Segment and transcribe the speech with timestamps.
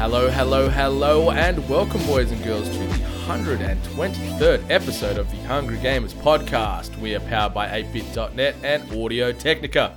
[0.00, 2.94] Hello, hello, hello, and welcome, boys and girls, to the
[3.26, 6.98] 123rd episode of the Hungry Gamers podcast.
[6.98, 9.94] We are powered by 8bit.net and Audio Technica.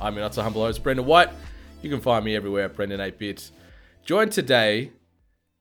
[0.00, 1.30] I'm your not so humble host, Brendan White.
[1.82, 3.52] You can find me everywhere at Brendan8bit.
[4.04, 4.90] Joined today,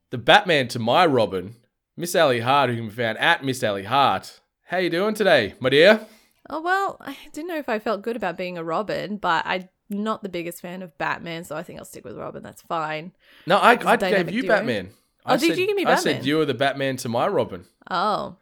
[0.09, 1.55] the Batman to my Robin,
[1.95, 4.41] Miss Ellie Hart, who can be found at Miss Ellie Hart.
[4.63, 6.07] How you doing today, my dear?
[6.49, 9.69] Oh well, I didn't know if I felt good about being a Robin, but I'm
[9.93, 12.43] not the biggest fan of Batman, so I think I'll stick with Robin.
[12.43, 13.11] That's fine.
[13.47, 14.55] No, I, I gave you duo.
[14.55, 14.91] Batman.
[15.25, 15.97] Oh, I did said- you give me Batman?
[15.97, 17.65] I said you were the Batman to my Robin.
[17.89, 18.35] Oh,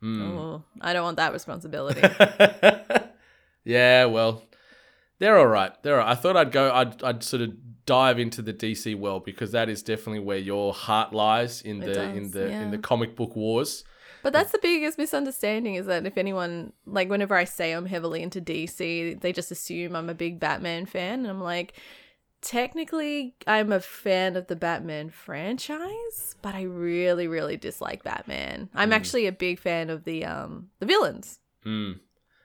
[0.00, 0.22] Hmm.
[0.38, 2.00] oh I don't want that responsibility.
[3.64, 4.42] yeah, well,
[5.18, 5.72] they're all right.
[5.82, 6.12] They're all right.
[6.12, 6.72] I thought I'd go.
[6.72, 7.52] I'd, I'd sort of
[7.86, 11.94] dive into the DC world because that is definitely where your heart lies in It
[11.94, 13.84] the in does, the in the comic book wars.
[14.28, 18.22] But that's the biggest misunderstanding is that if anyone like whenever I say I'm heavily
[18.22, 21.74] into DC, they just assume I'm a big Batman fan, and I'm like.
[22.40, 28.68] Technically, I'm a fan of the Batman franchise, but I really, really dislike Batman.
[28.76, 31.40] I'm actually a big fan of the um the villains.
[31.64, 31.94] Hmm.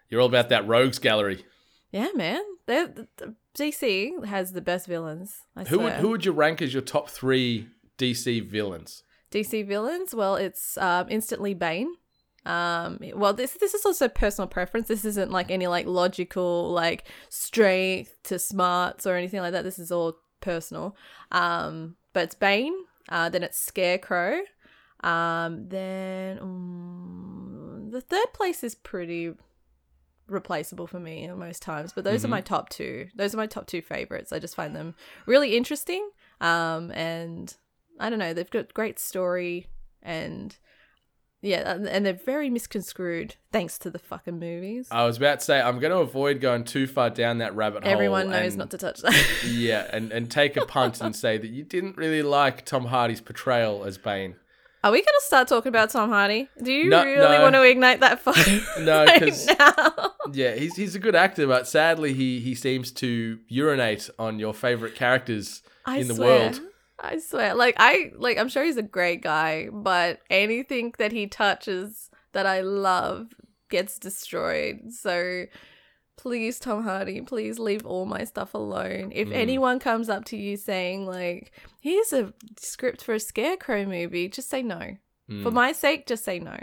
[0.09, 1.45] You're all about that rogues gallery.
[1.92, 2.42] Yeah, man.
[2.66, 5.42] They're, the, the DC has the best villains.
[5.56, 7.68] I Who would who would you rank as your top three
[8.00, 9.03] DC villains?
[9.34, 10.14] DC villains?
[10.14, 11.94] Well, it's um, instantly Bane.
[12.45, 14.88] Um, well, this this is also personal preference.
[14.88, 19.64] This isn't like any like logical like strength to smarts or anything like that.
[19.64, 20.95] This is all personal.
[21.31, 22.75] Um, but it's Bane.
[23.09, 24.42] Uh, then it's Scarecrow.
[25.03, 29.34] Um, then um, the third place is pretty
[30.28, 33.68] replaceable for me most times but those are my top two those are my top
[33.68, 36.09] two favorites i just find them really interesting
[36.40, 37.58] um and
[38.00, 39.68] i don't know they've got great story
[40.02, 40.58] and
[41.42, 45.46] yeah and- and they're very misconstrued thanks to the fucking movies I was about to
[45.46, 47.92] say I'm going to avoid going too far down that rabbit hole.
[47.92, 51.38] everyone knows and- not to touch that Yeah, and, and take a punt and say
[51.38, 54.36] that you didn't really like Tom Hardy's portrayal as Bane.
[54.86, 57.42] are we gonna start talking about tom hardy do you No, really no.
[57.42, 60.12] want to ignite that fire No, because now?
[60.32, 64.53] Yeah, he's he's a good actor, but sadly he he seems to urinate on your
[64.53, 66.40] favorite characters I in the swear.
[66.40, 66.62] world.
[67.00, 67.56] I swear.
[67.56, 72.46] Like I like I'm sure he's a great guy, but anything that he touches that
[72.46, 73.34] I love
[73.70, 74.92] gets destroyed.
[74.92, 75.46] So
[76.18, 79.12] please Tom Hardy, please leave all my stuff alone.
[79.14, 79.34] If Mm.
[79.36, 81.52] anyone comes up to you saying like,
[81.82, 84.98] "Here's a script for a Scarecrow movie," just say no.
[85.28, 85.53] For Mm.
[85.53, 86.58] my sake, just say no.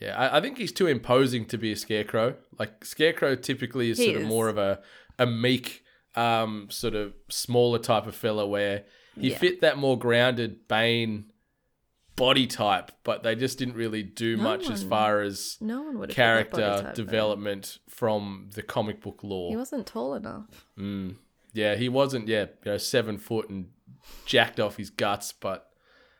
[0.00, 2.36] Yeah, I, I think he's too imposing to be a scarecrow.
[2.58, 4.82] Like scarecrow typically is He sort of more of a
[5.18, 8.84] a meek, um, sort of smaller type of fella where
[9.18, 9.38] he Yeah.
[9.38, 11.26] fit that more grounded Bane
[12.16, 15.98] body type, but they just didn't really do No much as far as No one
[15.98, 17.04] would have fit that body character type, though.
[17.04, 19.50] development from the comic book lore.
[19.50, 20.66] He wasn't tall enough.
[20.78, 21.16] Mm.
[21.54, 22.28] Yeah, he wasn't.
[22.28, 23.70] Yeah, you know, seven foot and
[24.26, 25.68] jacked off his guts, but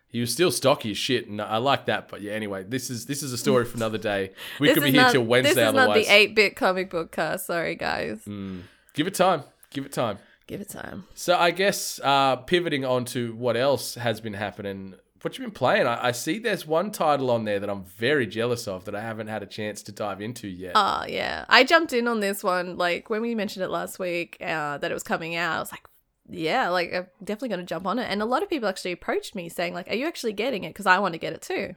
[0.09, 2.09] he was still stocky as shit, and I like that.
[2.09, 4.33] But yeah, anyway, this is this is a story for another day.
[4.61, 5.55] We could be here not- till Wednesday.
[5.55, 7.47] This is otherwise, not the eight-bit comic book cast.
[7.47, 8.23] Sorry, guys.
[8.27, 8.63] Mm.
[8.95, 9.43] give it time.
[9.71, 10.19] Give it time.
[10.53, 11.05] Give it time.
[11.15, 14.95] So I guess uh, pivoting on to what else has been happening.
[15.23, 15.87] What you've been playing?
[15.87, 19.01] I, I see there's one title on there that I'm very jealous of that I
[19.01, 20.73] haven't had a chance to dive into yet.
[20.75, 24.37] Oh yeah, I jumped in on this one like when we mentioned it last week
[24.43, 25.57] uh, that it was coming out.
[25.57, 25.89] I was like,
[26.29, 28.11] yeah, like I'm definitely going to jump on it.
[28.11, 30.71] And a lot of people actually approached me saying like, are you actually getting it?
[30.71, 31.77] Because I want to get it too.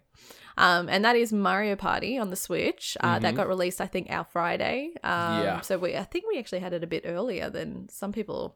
[0.57, 2.95] Um, and that is Mario Party on the Switch.
[3.01, 4.93] Uh, That got released, I think, our Friday.
[5.03, 5.61] Um, Yeah.
[5.61, 8.55] So we, I think we actually had it a bit earlier than some people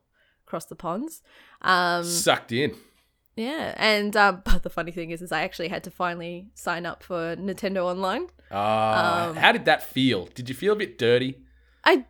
[0.50, 1.22] across the ponds.
[1.62, 2.76] Um, Sucked in.
[3.36, 6.86] yeah, and um, but the funny thing is, is I actually had to finally sign
[6.88, 8.28] up for Nintendo Online.
[8.52, 10.26] Ah, Um, how did that feel?
[10.34, 11.38] Did you feel a bit dirty?
[11.84, 12.06] I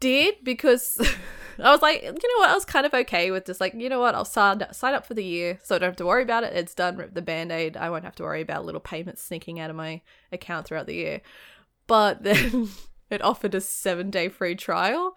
[0.00, 0.98] did because
[1.58, 3.88] I was like, you know what, I was kind of okay with just like, you
[3.90, 6.22] know what, I'll sign sign up for the year, so I don't have to worry
[6.22, 6.54] about it.
[6.54, 6.96] It's done.
[6.96, 7.76] Rip the band aid.
[7.76, 10.00] I won't have to worry about little payments sneaking out of my
[10.32, 11.20] account throughout the year.
[11.86, 12.70] But then
[13.10, 15.16] it offered a seven day free trial,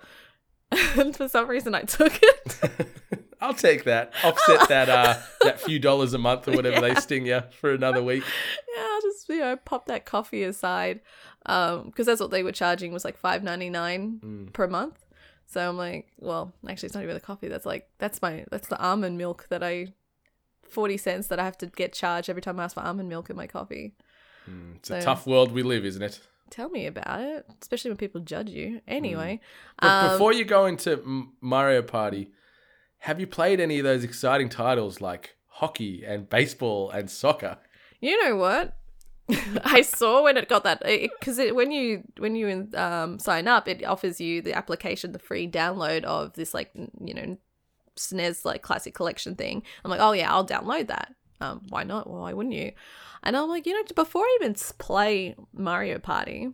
[0.71, 2.87] and for some reason I took it.
[3.41, 4.13] I'll take that.
[4.23, 8.01] Offset that uh that few dollars a month or whatever they sting you for another
[8.03, 8.23] week.
[8.75, 11.01] yeah, I'll just you know pop that coffee aside,
[11.45, 14.53] um, because that's what they were charging was like five ninety nine Mm.
[14.53, 15.03] per month.
[15.49, 17.47] So I'm like, well, actually, it's not even the coffee.
[17.47, 19.93] That's like that's my that's the almond milk that I
[20.67, 23.29] forty cents that I have to get charged every time I ask for almond milk
[23.29, 23.93] in my coffee.
[24.77, 26.21] It's a tough world we live, isn't it?
[26.49, 28.81] Tell me about it, especially when people judge you.
[28.87, 29.41] Anyway,
[29.81, 32.31] But um, before you go into Mario Party,
[32.99, 37.57] have you played any of those exciting titles like hockey and baseball and soccer?
[37.99, 38.73] You know what?
[39.63, 43.67] I saw when it got that because it, when you when you um, sign up,
[43.67, 47.37] it offers you the application, the free download of this like you know
[47.97, 49.63] SNES like classic collection thing.
[49.83, 51.13] I'm like, oh yeah, I'll download that.
[51.39, 52.09] Um, why not?
[52.09, 52.71] Well, why wouldn't you?
[53.23, 56.49] And I'm like, you know, before I even play Mario Party,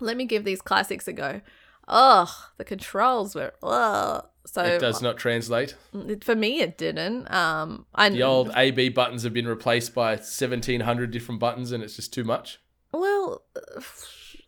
[0.00, 1.40] let me give these classics a go.
[1.86, 4.26] Ugh, the controls were ugh.
[4.46, 5.74] So it does not translate.
[6.22, 7.32] for me, it didn't.
[7.32, 11.96] Um, I The old AB buttons have been replaced by 1700 different buttons and it's
[11.96, 12.60] just too much.
[12.92, 13.42] Well,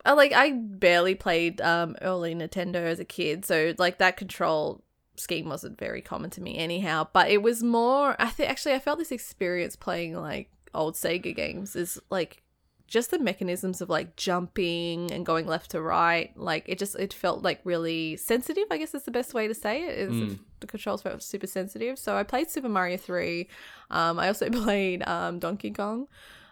[0.04, 4.84] I like I barely played um early Nintendo as a kid, so like that control
[5.16, 7.06] scheme wasn't very common to me anyhow.
[7.12, 8.16] But it was more.
[8.18, 12.42] I think actually I felt this experience playing like old Sega games is like
[12.86, 16.36] just the mechanisms of like jumping and going left to right.
[16.36, 18.64] Like it just it felt like really sensitive.
[18.70, 19.98] I guess is the best way to say it.
[19.98, 21.98] Is the controls felt super sensitive.
[21.98, 23.48] So I played Super Mario Three.
[23.90, 26.06] Um, I also played um Donkey Kong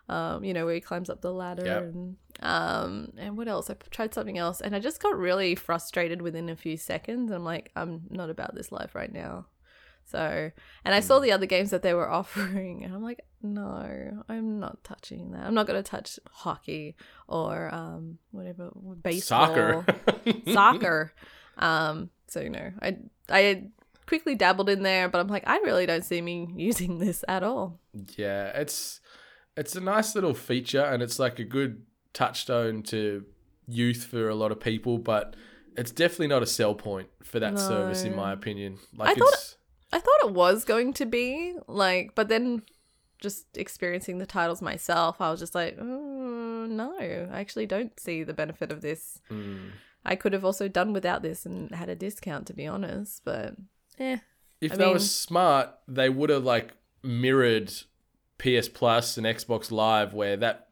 [0.09, 1.83] um, you know, where he climbs up the ladder Yep.
[1.83, 3.71] and um and what else?
[3.71, 7.33] I tried something else and I just got really frustrated within a few seconds.
[7.33, 9.47] I'm like, I'm not about this life right now.
[10.07, 10.51] So
[10.85, 14.61] and I saw the other games that they were offering and I'm like, no, I'm
[14.61, 15.45] not touching that.
[15.45, 16.97] I'm not gonna touch hockey
[17.27, 18.71] or um whatever
[19.03, 19.87] baseball Soccer.
[20.53, 21.13] soccer.
[21.57, 22.99] Um, so you know, I
[23.29, 23.65] I
[24.07, 27.43] quickly dabbled in there, but I'm like, I really don't see me using this at
[27.43, 27.81] all.
[28.17, 29.01] Yeah, it's
[29.57, 31.83] it's a nice little feature and it's like a good
[32.15, 33.25] touchstone to
[33.69, 35.37] youth for a lot of people, but
[35.77, 38.79] it's definitely not a sell point for that service in my opinion.
[38.97, 39.57] Like thought- it's
[39.93, 42.63] I thought it was going to be like, but then
[43.21, 48.25] just experiencing the titles myself, I was just like, "Mm, no, I actually don't see
[48.25, 49.21] the benefit of this.
[49.31, 49.71] mm.
[50.05, 53.23] I could have also done without this and had a discount, to be honest.
[53.25, 53.55] But
[53.99, 54.19] yeah,
[54.61, 56.73] if I they were smart, they would have like
[57.03, 57.73] mirrored
[58.39, 60.69] PS Plus and Xbox Live, where that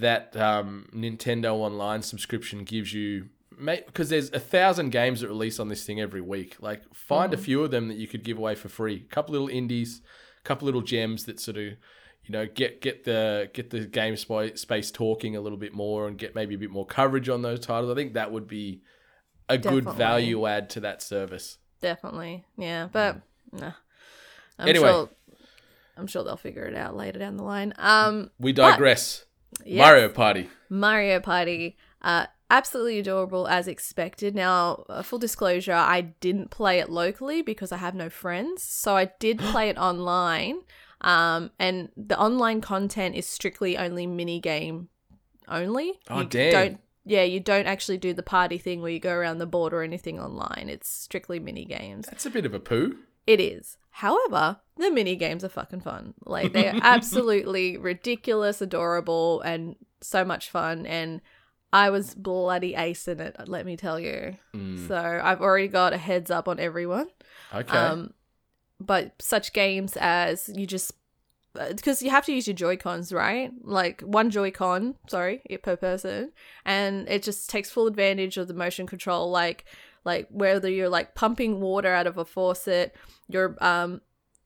[0.00, 3.28] that um, Nintendo Online subscription gives you,
[3.64, 6.56] because there's a thousand games that release on this thing every week.
[6.60, 9.04] Like, find a few of them that you could give away for free.
[9.10, 10.02] A couple little indies,
[10.38, 14.16] a couple little gems that sort of, you know, get get the get the game
[14.18, 17.42] sp- space talking a little bit more and get maybe a bit more coverage on
[17.42, 17.90] those titles.
[17.90, 18.82] I think that would be
[19.48, 21.58] a good value add to that service.
[21.80, 22.88] definitely, yeah.
[22.90, 23.20] But
[23.52, 23.72] nah.
[24.58, 24.88] I'm Anyway.
[24.90, 25.10] sure,
[25.96, 27.74] I'm sure they'll figure it out later down the line.
[27.78, 29.25] Um, We digress.
[29.64, 29.84] Yes.
[29.84, 30.48] Mario Party.
[30.68, 31.76] Mario Party.
[32.02, 34.34] Uh, absolutely adorable as expected.
[34.34, 38.62] Now, uh, full disclosure, I didn't play it locally because I have no friends.
[38.62, 40.60] So I did play it online.
[41.00, 44.88] Um, and the online content is strictly only mini game
[45.48, 45.94] only.
[46.08, 46.52] Oh, you damn.
[46.52, 49.72] Don't, yeah, you don't actually do the party thing where you go around the board
[49.72, 50.68] or anything online.
[50.68, 52.06] It's strictly mini games.
[52.06, 52.96] That's a bit of a poo.
[53.26, 53.76] It is.
[53.96, 56.12] However, the mini games are fucking fun.
[56.26, 60.84] Like they are absolutely ridiculous, adorable, and so much fun.
[60.84, 61.22] And
[61.72, 64.36] I was bloody ace in it, let me tell you.
[64.54, 64.86] Mm.
[64.86, 67.08] So I've already got a heads up on everyone.
[67.54, 67.74] Okay.
[67.74, 68.12] Um,
[68.78, 70.92] but such games as you just
[71.68, 73.50] because you have to use your Joy Cons, right?
[73.62, 76.32] Like one Joy Con, sorry, it per person,
[76.66, 79.30] and it just takes full advantage of the motion control.
[79.30, 79.64] Like,
[80.06, 82.94] like whether you're like pumping water out of a faucet,
[83.28, 84.00] you're um,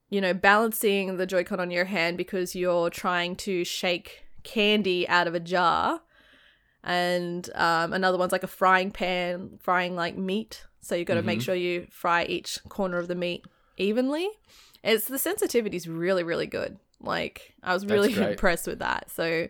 [0.09, 5.07] you know, balancing the Joy Con on your hand because you're trying to shake candy
[5.07, 6.01] out of a jar,
[6.83, 10.65] and um, another one's like a frying pan, frying like meat.
[10.81, 13.45] So you've got to make sure you fry each corner of the meat
[13.77, 14.31] evenly.
[14.83, 16.79] It's the sensitivity is really really good.
[17.03, 19.11] Like I was really impressed with that.
[19.11, 19.49] So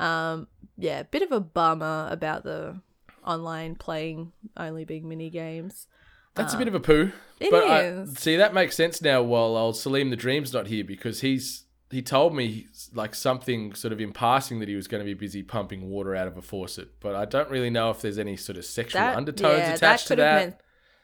[0.00, 2.80] um yeah, bit of a bummer about the
[3.24, 5.86] online playing only big mini games.
[6.34, 7.12] That's a bit of a poo.
[7.38, 9.22] It but I- see, that makes sense now.
[9.22, 13.92] While old Salim the Dream's not here because he's he told me like something sort
[13.92, 16.42] of in passing that he was going to be busy pumping water out of a
[16.42, 19.74] faucet, but I don't really know if there's any sort of sexual That undertones yeah,
[19.74, 20.44] attached to could have that.
[20.46, 20.56] meant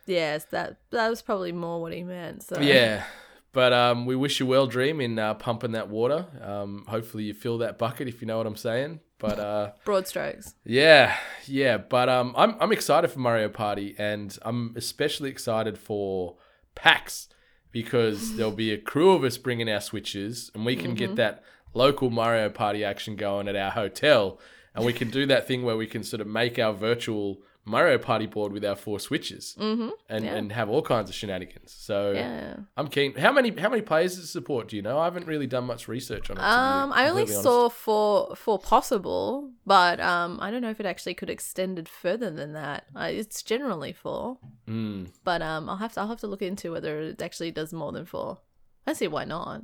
[0.07, 2.43] yes, that that was probably more what he meant.
[2.43, 3.05] So Yeah.
[3.53, 6.27] But um, we wish you well, Dream, in uh, pumping that water.
[6.41, 9.01] Um, hopefully you fill that bucket, if you know what I'm saying.
[9.21, 10.55] But uh, broad strokes.
[10.65, 16.37] Yeah, yeah, but um, I'm I'm excited for Mario Party, and I'm especially excited for
[16.75, 17.29] PAX
[17.71, 21.45] because there'll be a crew of us bringing our switches, and we can get that
[21.75, 24.41] local Mario Party action going at our hotel,
[24.75, 27.99] and we can do that thing where we can sort of make our virtual Mario
[27.99, 29.91] Party board with our four switches Mm-hmm.
[30.09, 30.35] and, yeah.
[30.35, 31.73] and have all kinds of shenanigans.
[31.73, 32.57] So Yeah.
[32.77, 33.15] I'm keen.
[33.15, 34.69] How many how many players does it support?
[34.69, 34.99] Do you know?
[34.99, 36.43] I haven't really done much research on it.
[36.43, 37.43] Um, I only honest.
[37.43, 41.89] saw for for possible, but um, I don't know if it actually could extend it
[41.89, 42.85] further than that.
[42.97, 45.11] Uh, it's generally four, Mm.
[45.23, 47.93] but um, I'll have to I'll have to look into whether it actually does more
[47.93, 48.39] than four.
[48.87, 49.63] I see why not.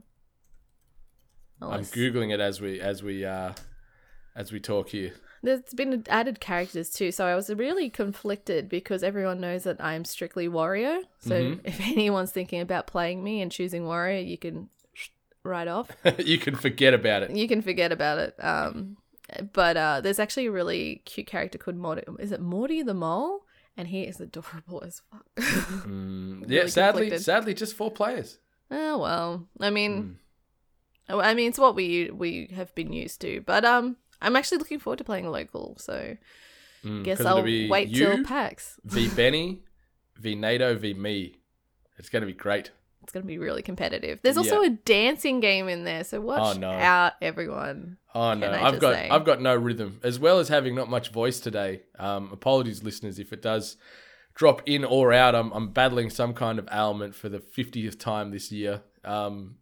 [1.63, 3.53] I'm googling it as we as we uh
[4.37, 5.15] as we talk here.
[5.43, 10.05] There's been added characters too, so I was really conflicted because everyone knows that I'm
[10.05, 10.99] strictly warrior.
[11.21, 11.61] So Mhm.
[11.65, 14.69] if anyone's thinking about playing me and choosing warrior, you can
[15.45, 15.91] write off.
[16.19, 17.31] you can forget about it.
[17.31, 18.35] You can forget about it.
[18.43, 18.97] Um,
[19.53, 22.03] but uh, there's actually a really cute character called Morty.
[22.19, 23.43] Is it Morty the mole?
[23.77, 25.27] And he is adorable as fuck.
[25.87, 27.25] Mm, yeah, Really sadly, conflicted.
[27.25, 28.39] sadly, just four players.
[28.71, 30.19] oh well, I mean,
[31.09, 33.43] oh, I mean it's what we we have been used to.
[33.43, 35.77] But um, I'm actually looking forward to playing local.
[35.79, 36.17] So
[36.85, 38.79] Mm, guess I'll wait you, till PAX.
[38.85, 39.61] v Benny,
[40.17, 41.37] v NATO, v me.
[41.99, 42.71] It's going to be great.
[43.03, 44.21] It's gonna be really competitive.
[44.23, 44.67] There's also Yeah.
[44.67, 46.71] a dancing game in there, so watch Oh, no.
[46.71, 47.99] out, everyone.
[48.17, 49.09] Oh no, I've got say?
[49.09, 51.83] I've got no rhythm, as well as having not much voice today.
[52.01, 53.77] Um, apologies, listeners, if it does
[54.35, 55.37] drop in or out.
[55.37, 58.83] I'm I'm battling some kind of ailment for the fiftieth time this year.
[59.05, 59.59] Um,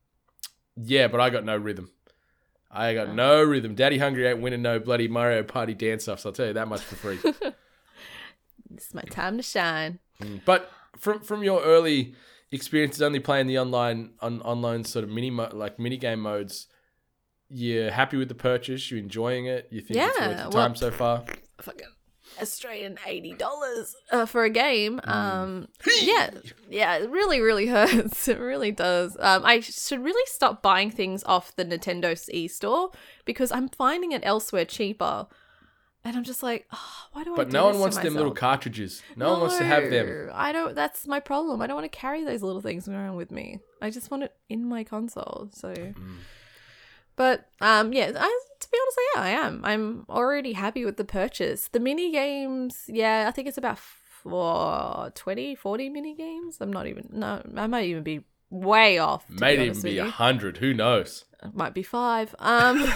[0.77, 1.91] yeah, but I got no rhythm.
[2.75, 3.75] I got no rhythm.
[3.75, 6.27] Daddy Hungry ain't winning no bloody Mario Party dance offs.
[6.27, 7.19] I'll tell you that much for free.
[8.75, 10.01] It's my time to shine.
[10.21, 12.15] Mm, but from from your early
[12.51, 16.67] experiences, only playing the online on online sort of mini mo- like mini game modes,
[17.49, 18.91] you're happy with the purchase.
[18.91, 19.69] You're enjoying it.
[19.71, 21.25] You think it's worth Yeah, your well- time so far.
[21.61, 21.87] fucking
[22.41, 25.01] Australian eighty dollars uh, for a game.
[25.05, 25.09] Mm.
[25.11, 25.69] Um,
[26.01, 26.31] yeah,
[26.71, 28.29] yeah, it really, really hurts.
[28.29, 29.17] It really does.
[29.21, 32.91] Um, I should really stop buying things off the Nintendo e store
[33.25, 35.27] because I'm finding it elsewhere cheaper,
[36.05, 37.37] and I'm just like, oh, why do I?
[37.37, 39.03] But do no one this to wants them little cartridges.
[39.17, 40.31] No, one wants to have them.
[40.33, 40.75] I don't.
[40.75, 41.63] That's my problem.
[41.63, 43.61] I don't want to carry those little things around with me.
[43.81, 45.51] I just want it in my console.
[45.53, 45.95] So, Mm.
[47.17, 48.13] But um, yeah.
[48.17, 49.61] I, to be honest, yeah, I am.
[49.65, 51.69] I'm already happy with the purchase.
[51.69, 56.59] The mini games, yeah, I think it's about for 20, 40 mini games.
[56.61, 57.09] I'm not even.
[57.13, 59.29] No, I might even be way off.
[59.29, 60.59] May be even be a hundred.
[60.59, 61.25] Who knows?
[61.43, 62.35] It might be five.
[62.39, 62.87] Um.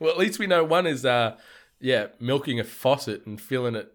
[0.00, 1.36] Well, at least we know one is, uh,
[1.78, 3.94] yeah, milking a faucet and filling it.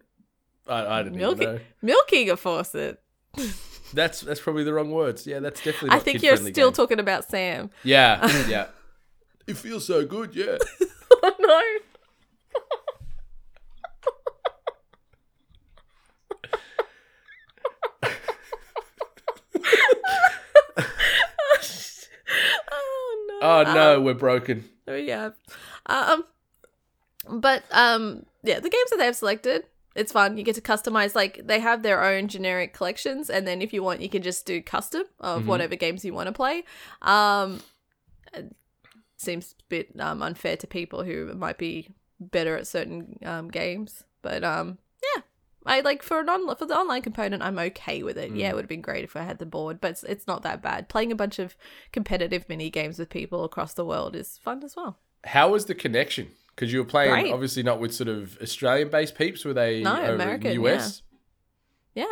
[0.66, 1.34] I, I don't even know.
[1.34, 3.02] milking, milking a faucet.
[3.92, 5.26] That's that's probably the wrong words.
[5.26, 5.90] Yeah, that's definitely.
[5.90, 6.72] I think you're still game.
[6.72, 7.70] talking about Sam.
[7.84, 8.66] Yeah, yeah.
[9.46, 10.34] It feels so good.
[10.34, 10.58] Yeah.
[11.22, 11.62] Oh no.
[22.70, 23.38] oh no.
[23.42, 24.64] Oh no, we're broken.
[24.86, 25.10] We.
[25.10, 26.24] Um,
[27.28, 30.36] but um, yeah, the games that they've selected, it's fun.
[30.36, 31.14] You get to customize.
[31.14, 34.46] Like they have their own generic collections, and then if you want, you can just
[34.46, 35.48] do custom of Mm-hmm.
[35.48, 36.64] whatever games you want to play.
[37.02, 37.60] Um,
[39.16, 41.88] seems a bit um unfair to people who might be
[42.20, 44.78] better at certain um games, but um,
[45.14, 45.22] yeah.
[45.64, 48.32] I like for an on for the online component, I'm okay with it.
[48.32, 48.38] Mm.
[48.38, 50.42] Yeah, it would have been great if I had the board, but it's, it's not
[50.42, 50.88] that bad.
[50.88, 51.56] Playing a bunch of
[51.92, 54.98] competitive mini games with people across the world is fun as well.
[55.24, 56.30] How was the connection?
[56.54, 57.32] Because you were playing, Great.
[57.32, 59.44] obviously not with sort of Australian-based peeps.
[59.44, 61.02] Were they No, American, the US?
[61.02, 61.05] Yeah,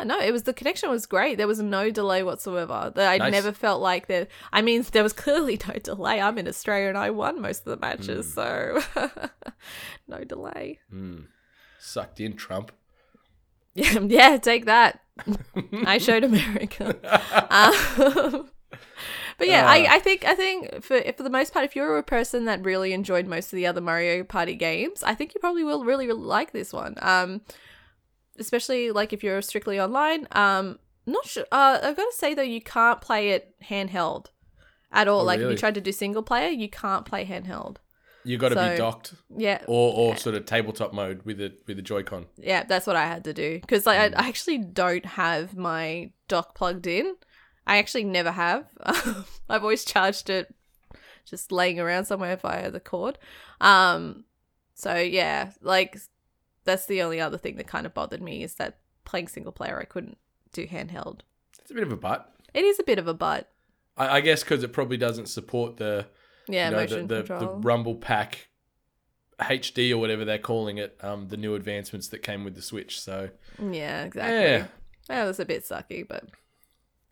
[0.05, 1.37] no, it was the connection was great.
[1.37, 2.93] There was no delay whatsoever.
[2.97, 3.33] I Nice.
[3.33, 4.29] never felt like that.
[4.53, 6.21] I mean, there was clearly no delay.
[6.21, 8.33] I'm in Australia and I won most of the matches, Hmm.
[8.35, 8.83] so
[10.09, 10.79] no delay.
[11.79, 12.73] Sucked in Trump.
[13.75, 15.01] Yeah, yeah, take that.
[15.87, 16.97] I showed America.
[17.51, 18.49] Um,
[19.39, 19.71] but yeah, Ah.
[19.71, 22.65] I, I think I think for for the most part, if you're a person that
[22.65, 26.07] really enjoyed most of the other Mario Party games, I think you probably will really,
[26.07, 26.95] really like this one.
[27.03, 27.43] Um,
[28.39, 30.27] especially like if you're strictly online.
[30.33, 31.45] Um, not sure.
[31.53, 34.27] Uh, I've got to say though, you can't play it handheld
[34.93, 35.21] at all.
[35.21, 37.77] Oh, like if you tried to do single player, you can't play handheld.
[38.27, 41.53] You got to So- be docked Yeah, or or sort of tabletop mode with a
[41.67, 42.25] with a Joy-Con.
[42.39, 46.11] Yeah, that's what I had to do because like I, I actually don't have my
[46.29, 47.17] dock plugged in.
[47.67, 48.67] I actually never have.
[49.49, 50.55] I've always charged it
[51.27, 53.19] just laying around somewhere via the cord.
[53.61, 54.25] Um,
[54.75, 55.99] so yeah, like
[56.65, 59.79] that's the only other thing that kind of bothered me is that playing single player
[59.81, 60.19] I couldn't
[60.53, 61.21] do handheld.
[61.61, 62.33] It's a bit of a butt.
[62.53, 63.51] It is a bit of a butt.
[63.97, 66.07] I, I guess because it probably doesn't support the
[66.49, 67.49] Yeah, you know, motion the, the, the.
[67.49, 68.49] Rumble Pack
[69.41, 73.01] HD or whatever they're calling it, um, the new advancements that came with the Switch.
[73.01, 73.31] So
[73.61, 74.37] yeah, exactly.
[74.37, 74.67] yeah,
[75.09, 76.25] That was a bit sucky, but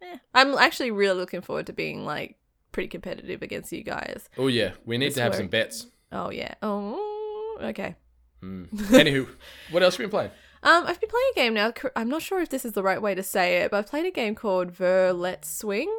[0.01, 0.17] yeah.
[0.35, 2.37] I'm actually really looking forward to being like
[2.71, 4.29] pretty competitive against you guys.
[4.39, 5.39] oh yeah, we need to have work.
[5.39, 5.87] some bets.
[6.13, 6.55] Oh yeah.
[6.63, 7.97] Oh okay.
[8.43, 8.69] Mm.
[8.71, 9.29] Anywho,
[9.71, 10.31] what else have you been playing?
[10.65, 11.73] Um, I've been playing a game now.
[11.97, 14.07] I'm not sure if this is the right way to say it, but I've played
[14.07, 15.93] a game called Ver Let's Swing.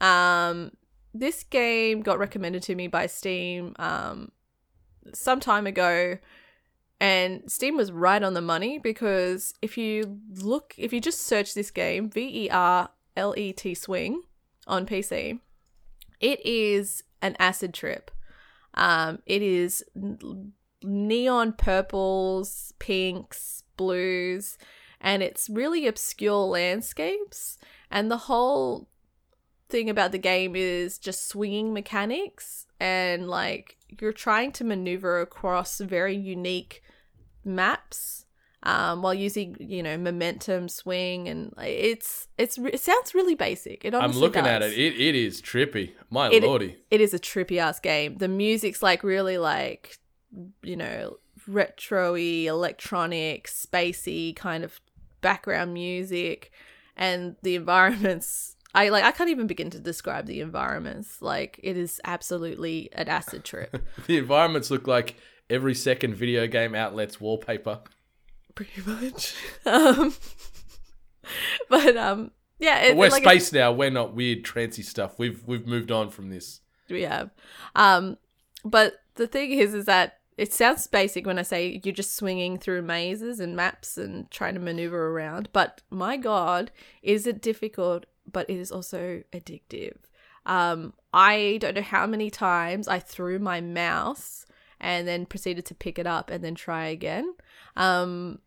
[0.00, 0.70] Um,
[1.12, 4.32] this game got recommended to me by Steam um,
[5.12, 6.16] some time ago,
[6.98, 11.52] and Steam was right on the money because if you look, if you just search
[11.52, 14.22] this game, V E R L E T Swing
[14.66, 15.38] on PC,
[16.18, 18.10] it is an acid trip.
[18.72, 19.84] Um, it is
[20.82, 24.58] neon purples, pinks, blues,
[25.00, 27.58] and it's really obscure landscapes.
[27.90, 28.88] And the whole
[29.68, 35.78] thing about the game is just swinging mechanics and like you're trying to maneuver across
[35.78, 36.82] very unique
[37.44, 38.24] maps
[38.62, 43.94] um, while using you know momentum swing and it's it's it sounds really basic it
[43.94, 44.72] I'm looking at it.
[44.72, 45.92] It it is trippy.
[46.10, 46.76] My It- lordy.
[46.90, 48.16] it is a trippy ass game.
[48.16, 49.98] The music's like really like
[50.62, 54.80] you know retro-y, electronic, spacey kind of
[55.20, 56.52] background music,
[56.96, 58.56] and the environments.
[58.74, 59.04] I like.
[59.04, 61.22] I can't even begin to describe the environments.
[61.22, 63.82] Like it is absolutely an acid trip.
[64.06, 65.16] The environments look like
[65.48, 67.80] every second video game outlet's wallpaper.
[68.54, 69.34] pretty much.
[69.66, 70.14] Um,
[71.68, 73.72] but um, yeah, it, But we're like, space now.
[73.72, 75.18] We're not weird trancy stuff.
[75.18, 76.60] We've we've moved on from this.
[76.90, 77.30] we have.
[77.74, 78.18] Um,
[78.64, 82.58] but the thing is, is that it sounds basic when I say you're just swinging
[82.58, 85.48] through mazes and maps and trying to maneuver around.
[85.52, 86.70] But my God,
[87.02, 88.06] is it difficult?
[88.30, 89.96] But it is also addictive.
[90.46, 94.46] Um, I don't know how many times I threw my mouse
[94.80, 97.34] and then proceeded to pick it up and then try again.
[97.76, 98.38] Um,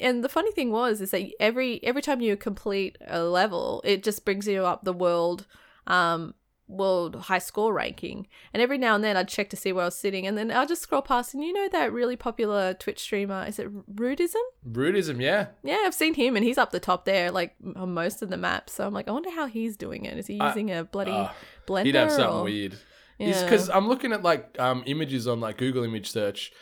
[0.00, 4.02] and the funny thing was is that every every time you complete a level, it
[4.02, 5.46] just brings you up the world
[5.86, 6.34] um
[6.68, 8.26] world high score ranking.
[8.52, 10.50] And every now and then I'd check to see where I was sitting, and then
[10.50, 14.34] I'll just scroll past, and you know that really popular Twitch streamer is it Rudism?
[14.68, 15.46] Brutism, yeah.
[15.62, 18.36] Yeah, I've seen him, and he's up the top there, like on most of the
[18.36, 18.72] maps.
[18.72, 20.18] So I'm like, I wonder how he's doing it.
[20.18, 21.28] Is he using a bloody uh,
[21.66, 21.84] blender?
[21.86, 22.76] He'd have something or- weird.
[23.18, 23.42] Yeah.
[23.44, 26.52] Because I'm looking at like um, images on like Google image search,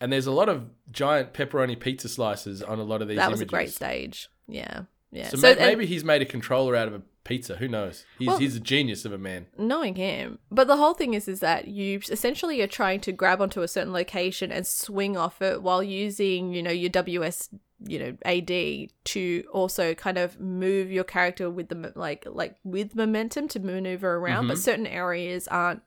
[0.00, 3.18] and there's a lot of giant pepperoni pizza slices on a lot of these.
[3.18, 3.52] That was images.
[3.52, 4.28] a great stage.
[4.48, 5.28] Yeah, yeah.
[5.28, 7.56] So, So, and- maybe he's made a controller out of a pizza.
[7.56, 8.04] Who knows?
[8.18, 9.46] He's Well- he's a genius of a man.
[9.56, 10.38] knowing him.
[10.50, 13.68] But the whole thing is is that you essentially are trying to grab onto a
[13.68, 17.50] certain location and swing off it while using, you know, your WS,
[17.84, 22.94] you know, AD to also kind of move your character with the like like with
[22.94, 24.62] momentum to maneuver around, but mm-hmm.
[24.62, 25.82] certain areas aren't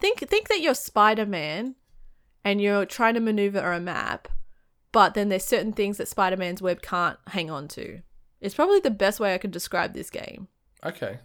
[0.00, 1.74] think think that you're Spider-Man
[2.44, 4.28] and you're trying to maneuver a map,
[4.92, 8.02] but then there's certain things that Spider-Man's web can't hang on to.
[8.40, 10.48] It's probably the best way I can describe this game.
[10.84, 11.18] Okay,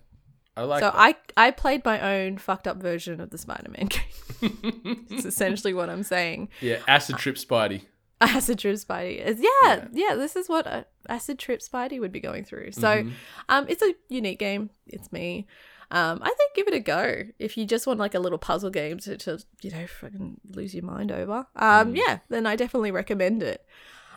[0.55, 0.79] I like.
[0.81, 0.95] So that.
[0.95, 3.87] I I played my own fucked up version of the Spider-Man
[4.41, 5.05] game.
[5.09, 6.49] it's essentially what I'm saying.
[6.61, 7.81] yeah, acid trip Spidey.
[8.21, 9.25] Acid trip Spidey.
[9.25, 12.73] is- Yeah, yeah, This is what a acid trip Spidey would be going through.
[12.73, 13.09] So, Mm-hmm.
[13.47, 14.71] um, it's a unique game.
[14.87, 15.47] It's me.
[15.91, 18.69] Um, I think give it a go if you just want like a little puzzle
[18.71, 21.47] game to, to you know fucking lose your mind over.
[21.57, 21.61] Mm.
[21.81, 23.65] Um, yeah, then I definitely recommend it.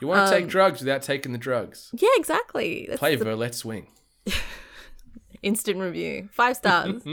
[0.01, 1.91] You want to take Um, drugs without taking the drugs?
[1.95, 2.87] Yeah, exactly.
[2.89, 3.87] That's Play the Verlet Swing.
[5.43, 6.29] instant review.
[6.33, 7.03] Five stars.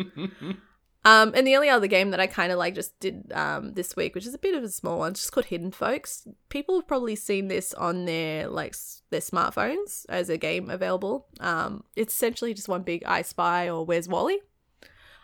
[1.05, 3.95] Um and the only other game that i kind of like just did um this
[3.95, 6.27] week which is a bit of a small one it's just called hidden folks.
[6.49, 11.27] People have probably seen this on their like s- their smartphones as a game available.
[11.39, 14.39] Um it's essentially just one big i spy or where's wally?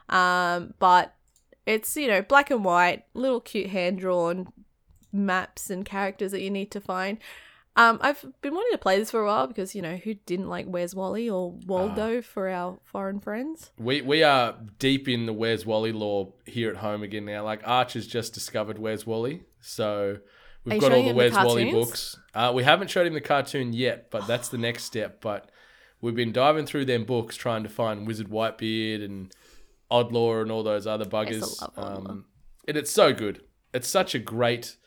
[0.08, 1.14] Um but
[1.66, 4.48] it's you know black and white little cute hand drawn
[5.12, 7.18] maps and characters that you need to find
[7.78, 10.48] um, I've been wanting to play this for a while because you know who didn't
[10.48, 13.72] like Where's Wally or Waldo for our foreign friends.
[13.78, 17.44] We we are deep in the Where's Wally lore here at home again now.
[17.44, 20.20] Like Arch has just discovered Where's Wally, so
[20.64, 22.18] we've got all the him the Where's Wally books.
[22.34, 25.20] Uh, we haven't showed him the cartoon yet, but that's the next step.
[25.20, 25.50] But
[26.00, 29.34] we've been diving through them books trying to find Wizard Whitebeard and
[29.92, 31.62] Odlaw and all those other buggers.
[31.78, 32.26] Um,
[32.68, 33.42] and it's so good.
[33.74, 34.78] It's such a great,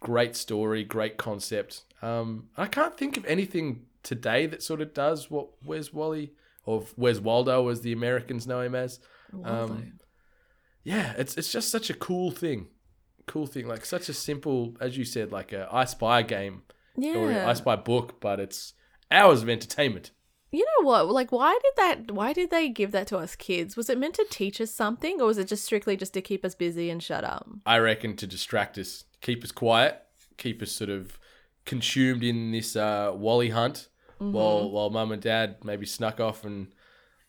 [0.00, 1.82] great story, great concept.
[2.02, 6.32] Um, I can't think of anything today that sort of does what Where's Wally
[6.64, 9.00] or Where's Waldo, as the Americans know him as.
[9.44, 9.94] Um,
[10.84, 12.66] yeah, it's it's just such a cool thing,
[13.26, 13.68] cool thing.
[13.68, 16.62] Like such a simple, as you said, like a I Spy game
[16.96, 17.48] or an yeah.
[17.48, 18.74] I Spy book, but it's
[19.10, 20.10] hours of entertainment.
[20.50, 21.08] You know what?
[21.08, 22.10] Like, why did that?
[22.10, 23.76] Why did they give that to us kids?
[23.76, 26.44] Was it meant to teach us something, or was it just strictly just to keep
[26.44, 27.48] us busy and shut up?
[27.64, 30.02] I reckon to distract us, keep us quiet,
[30.36, 31.18] keep us sort of
[31.64, 36.68] consumed in this uh, Wally hunt, while while mum and dad maybe snuck off and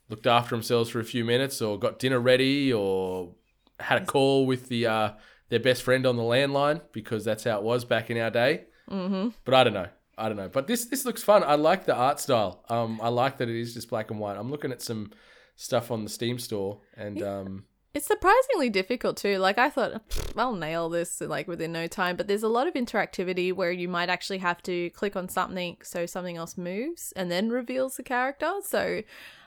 [0.10, 3.36] looked after themselves for a few minutes, or got dinner ready, or
[3.80, 5.12] had a call with the uh,
[5.50, 8.66] their best friend on the landline because that's how it was back in our day.
[8.90, 9.30] Mm-hmm.
[9.46, 9.88] But I don't know.
[10.16, 11.44] I don't know, but this this looks fun.
[11.44, 12.64] I like the art style.
[12.70, 14.38] Um, I like that it is just black and white.
[14.38, 15.12] I'm looking at some
[15.56, 19.38] stuff on the Steam store, and um, It's surprisingly difficult too.
[19.38, 20.02] Like I thought,
[20.36, 22.16] I'll nail this like within no time.
[22.16, 25.78] But there's a lot of interactivity where you might actually have to click on something
[25.84, 28.52] so something else moves and then reveals the character.
[28.64, 29.04] So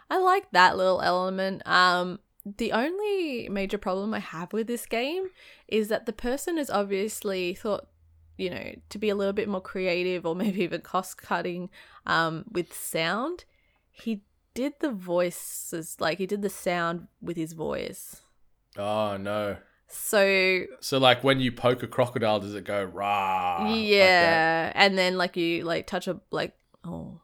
[0.08, 1.66] I like that little element.
[1.66, 5.30] Um, the only major problem I have with this game
[5.66, 7.88] is that the person has obviously thought,
[8.36, 11.68] you know, to be a little bit more creative or maybe even cost cutting
[12.06, 13.44] um, with sound.
[13.90, 14.22] He
[14.54, 18.22] did the voices, like he did the sound with his voice.
[18.78, 19.56] Oh no.
[19.88, 23.64] So So like when you poke a crocodile, does it go rah?
[23.64, 27.20] like yeah, and then like you like touch a like oh,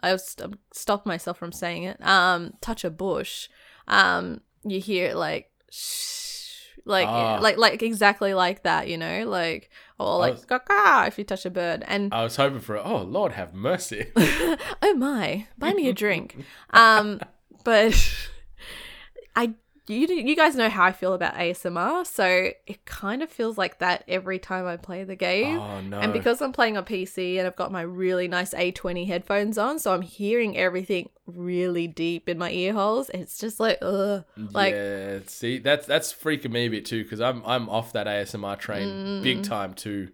[0.00, 2.02] I was st- stopped myself from saying it.
[2.04, 3.48] Um, touch a bush.
[3.88, 7.38] Um, you hear it like shh, like Ah.
[7.42, 8.88] like like exactly like that.
[8.88, 12.36] You know, like or like was- caw if you touch a bird and I was
[12.36, 12.78] hoping for.
[12.78, 14.06] Oh Lord, have mercy.
[14.16, 16.36] oh my, buy me a drink.
[16.70, 17.20] Um,
[17.64, 17.94] but
[19.36, 19.54] I
[19.94, 23.78] you you guys know how I feel about ASMR, so it kind of feels like
[23.78, 25.58] that every time I play the game.
[25.58, 25.98] oh no.
[26.00, 29.78] And because I'm playing on PC and I've got my really nice A20 headphones on,
[29.78, 33.10] so I'm hearing everything really deep in my ear holes.
[33.14, 34.24] It's just like, ugh.
[34.36, 38.06] Like, yeah, see, that's that's freaking me a bit too because I'm I'm off that
[38.06, 39.22] ASMR train Mm.
[39.22, 40.08] big time too.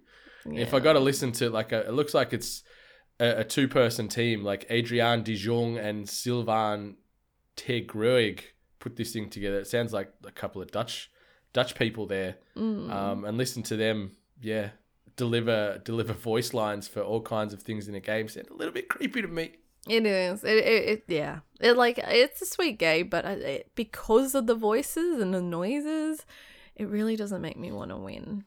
[0.45, 2.63] If I got to listen to like a, it looks like it's
[3.21, 6.97] a, a two person team like Adriaan de Jongh and Sylvain
[7.57, 8.41] Tegroeg
[8.83, 9.59] put this thing together.
[9.61, 11.09] It sounds like a couple of Dutch
[11.53, 12.91] Dutch people there, Mm.
[12.91, 14.71] um, and listen to them, yeah,
[15.17, 18.29] deliver deliver voice lines for all kinds of things in a game.
[18.29, 19.53] Sound a little bit creepy to me.
[19.89, 20.45] It is.
[20.45, 21.41] It, it, it yeah.
[21.61, 26.25] It like it's a sweet game, but it, because of the voices and the noises,
[26.77, 28.45] it really doesn't make me want to win.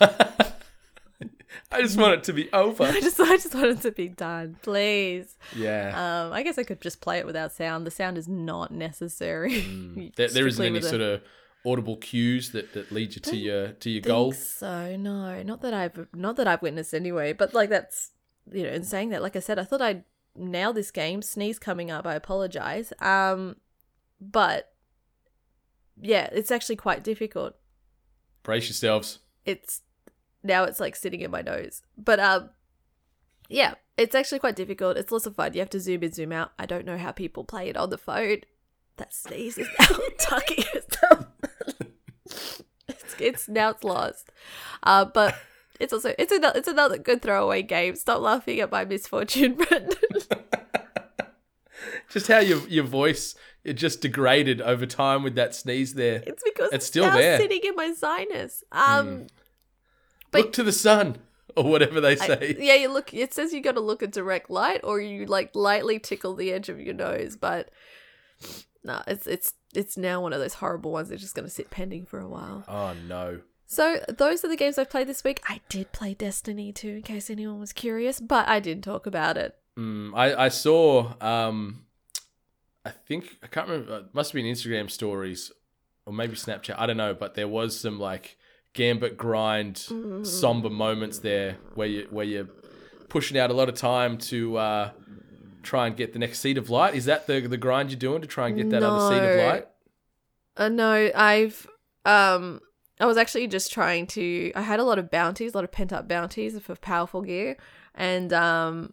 [1.70, 2.84] I just want it to be over.
[2.84, 5.36] I just I just want it to be done, please.
[5.54, 6.26] Yeah.
[6.26, 7.86] Um, I guess I could just play it without sound.
[7.86, 9.62] The sound is not necessary.
[9.62, 10.14] Mm.
[10.16, 11.22] There, there isn't any sort of
[11.66, 14.32] audible cues that, that lead you to your to your goal.
[14.32, 17.32] So no, not that I've not that I've witnessed anyway.
[17.32, 18.10] But like that's
[18.52, 20.04] you know, in saying that, like I said, I thought I'd
[20.36, 21.22] nail this game.
[21.22, 22.06] Sneeze coming up.
[22.06, 22.92] I apologize.
[23.00, 23.56] Um,
[24.20, 24.72] but
[26.00, 27.54] yeah, it's actually quite difficult.
[28.42, 29.20] Brace yourselves.
[29.44, 29.80] It's
[30.44, 31.82] now it's like sitting in my nose.
[31.96, 32.50] But um,
[33.48, 34.96] yeah, it's actually quite difficult.
[34.96, 35.54] It's lots of fun.
[35.54, 36.52] You have to zoom in, zoom out.
[36.58, 38.38] I don't know how people play it on the phone.
[38.96, 41.26] That sneeze is now tucking itself.
[42.88, 44.30] it's, it's now it's lost.
[44.82, 45.34] Uh, but
[45.80, 47.96] it's also it's another it's another good throwaway game.
[47.96, 49.98] Stop laughing at my misfortune, Brendan.
[52.10, 56.22] Just how your your voice it just degraded over time with that sneeze there.
[56.26, 57.38] it's because It's it's, still now there.
[57.38, 58.62] Sitting in my sinus.
[58.70, 59.26] Um,
[60.34, 61.16] but- Look to the sun
[61.56, 62.56] or whatever they I- say.
[62.58, 63.14] yeah, you look.
[63.14, 66.52] It says you got to look at direct light, or you like lightly tickle the
[66.52, 67.36] edge of your nose.
[67.36, 67.70] But
[68.82, 71.70] no, it's it's it's now one of those horrible ones that's just going to sit
[71.70, 72.64] pending for a while.
[72.68, 73.40] Oh no.
[73.66, 75.40] So those are the games I've played this week.
[75.48, 79.36] I did play Destiny too, in case anyone was curious, but I didn't talk about
[79.36, 79.56] it.
[79.78, 81.86] Mm, I I saw um
[82.84, 85.50] I think I can't remember it must have been Instagram stories
[86.06, 86.74] or maybe Snapchat.
[86.78, 88.36] I don't know, but there was some like
[88.74, 89.78] gambit grind
[90.26, 92.48] somber moments there where you where you're
[93.08, 94.90] pushing out a lot of time to uh
[95.62, 96.94] try and get the next seed of light.
[96.94, 99.46] Is that the the grind you're doing to try and get that other seed of
[99.46, 99.66] light?
[100.56, 101.66] Uh, no, I've
[102.04, 102.60] um,
[103.00, 104.52] I was actually just trying to.
[104.54, 107.56] I had a lot of bounties, a lot of pent up bounties for powerful gear,
[107.94, 108.92] and um,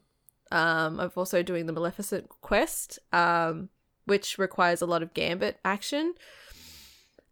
[0.52, 3.70] um, I'm also doing the Malfeasance quest, um,
[4.06, 6.14] which requires a lot of gambit action.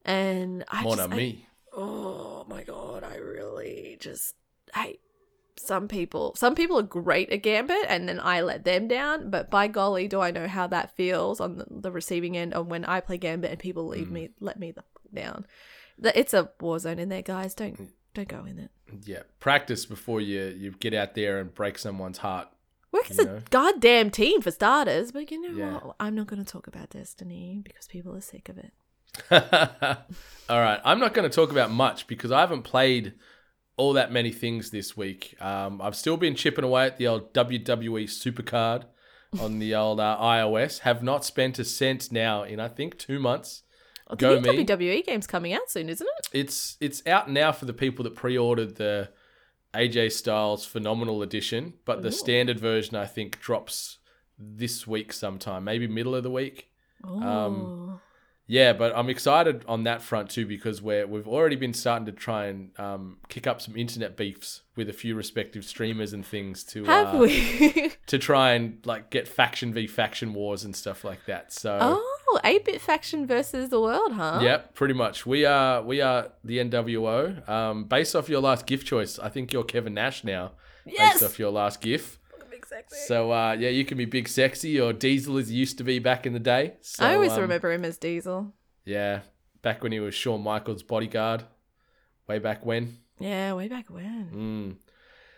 [0.05, 1.45] And I Mon just, I- ami.
[1.73, 4.35] Oh my god, I really just
[4.73, 4.99] hate
[5.57, 6.33] some people.
[6.35, 9.29] Some people are great at Gambit, and then I let them down.
[9.29, 12.67] But by golly, do I know how that feels on the, the receiving end of
[12.67, 14.13] when I play Gambit and people leave hmm.
[14.13, 15.45] me, let me the down.
[16.01, 17.53] It's a war zone in there, guys.
[17.53, 17.85] Don't hmm.
[18.13, 18.71] don't go in it.
[19.05, 22.47] Yeah, practice before you you get out there and break someone's heart.
[22.91, 23.41] Work as a know?
[23.51, 25.73] goddamn team for starters, but you know Yeah.
[25.73, 25.95] what?
[25.99, 28.73] I'm not going to talk about Destiny because people are sick of it.
[29.31, 33.13] all right, I'm not going to talk about much because I haven't played
[33.77, 35.35] all that many things this week.
[35.41, 38.83] Um, I've still been chipping away at the old WWE Supercard
[39.39, 40.79] on the old uh, iOS.
[40.79, 43.63] Have not spent a cent now in I think two months.
[44.07, 44.65] Oh, Go me.
[44.65, 46.29] WWE game's coming out soon, isn't it?
[46.33, 49.09] It's it's out now for the people that pre-ordered the
[49.73, 53.99] AJ Styles Phenomenal Edition, but the standard version I think drops
[54.37, 56.71] this week sometime, maybe middle of the week.
[57.03, 57.21] Oh.
[57.21, 58.01] Um,
[58.51, 62.11] yeah, but I'm excited on that front too because we're we've already been starting to
[62.11, 66.63] try and um, kick up some internet beefs with a few respective streamers and things
[66.63, 67.91] to Have uh, we?
[68.07, 71.53] to try and like get faction v faction wars and stuff like that.
[71.53, 74.39] So oh, 8 bit faction versus the world, huh?
[74.41, 75.27] Yep, pretty much.
[75.27, 77.47] We are we are the NWO.
[77.47, 80.53] Um, based off your last gift choice, I think you're Kevin Nash now.
[80.87, 81.13] Yes!
[81.19, 82.18] Based off your last gift.
[82.71, 82.99] Exactly.
[83.07, 85.99] So uh, yeah, you can be Big Sexy or Diesel as he used to be
[85.99, 86.73] back in the day.
[86.81, 88.53] So, I always um, remember him as Diesel.
[88.85, 89.21] Yeah,
[89.61, 91.43] back when he was Shawn Michaels' bodyguard,
[92.27, 92.97] way back when.
[93.19, 94.77] Yeah, way back when.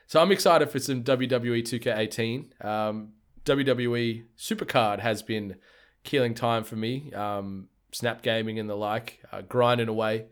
[0.08, 2.66] So I'm excited for some WWE 2K18.
[2.66, 3.14] Um,
[3.46, 5.56] WWE Supercard has been
[6.04, 7.14] killing time for me.
[7.14, 10.26] Um, Snap Gaming and the like, uh, grinding away.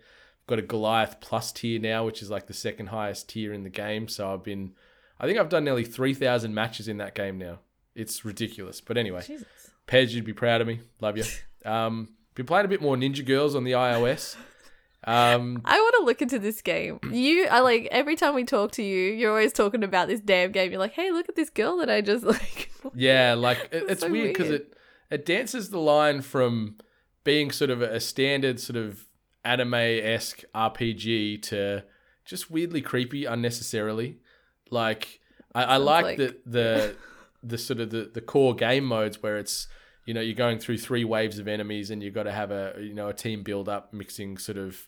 [0.47, 3.69] Got a Goliath Plus tier now, which is like the second highest tier in the
[3.69, 4.07] game.
[4.07, 4.73] So I've been,
[5.19, 7.59] I think I've done nearly 3,000 matches in that game now.
[7.95, 8.81] It's ridiculous.
[8.81, 9.47] But anyway, Jesus.
[9.87, 10.81] Pez, you'd be proud of me.
[11.01, 11.23] Love you.
[11.65, 14.37] Um, been playing a bit more Ninja Girls on the iOS.
[15.03, 16.99] Um, I want to look into this game.
[17.11, 20.53] You are like every time we talk to you, you're always talking about this damn
[20.53, 20.71] game.
[20.71, 22.71] You're like, hey, look at this girl that I just like.
[22.95, 24.73] Yeah, like it, It's it's so weird because it
[25.11, 26.77] it dances the line from
[27.25, 29.03] being sort of a standard sort of
[29.43, 31.83] anime esque RPG to
[32.23, 34.19] just weirdly creepy unnecessarily.
[34.71, 35.19] Like
[35.53, 36.95] I, I like, like- the the
[37.43, 39.67] the sort of the, the core game modes where it's
[40.05, 42.75] you know you're going through three waves of enemies and you've got to have a
[42.79, 44.87] you know a team build up mixing sort of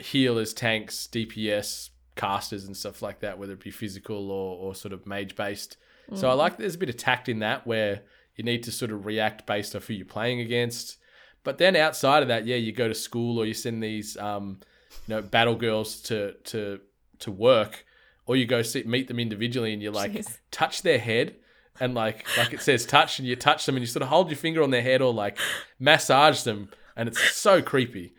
[0.00, 4.92] healers, tanks, DPS, casters, and stuff like that, whether it be physical or, or sort
[4.92, 5.76] of mage based.
[6.14, 8.02] So I like there's a bit of tact in that where
[8.36, 10.98] you need to sort of react based off who you're playing against.
[11.44, 14.58] But then outside of that, yeah, you go to school or you send these um,
[15.06, 16.80] you know battle girls to to
[17.20, 17.86] to work,
[18.26, 20.38] or you go sit, meet them individually and you like Jeez.
[20.50, 21.36] touch their head.
[21.80, 24.28] And like like it says touch and you touch them and you sort of hold
[24.30, 25.36] your finger on their head or like
[25.80, 28.14] massage them and it's so creepy.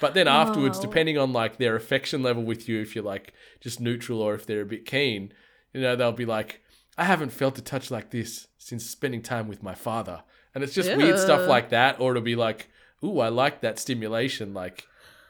[0.00, 0.82] But then afterwards, Oh.
[0.82, 4.44] depending on like their affection level with you, if you're like just neutral or if
[4.44, 5.32] they're a bit keen,
[5.72, 6.62] you know, they'll be like,
[6.98, 10.22] I haven't felt a touch like this since spending time with my father.
[10.54, 12.00] And it's just weird stuff like that.
[12.00, 12.68] Or it'll be like,
[13.04, 14.52] ooh, I like that stimulation.
[14.54, 14.86] Like,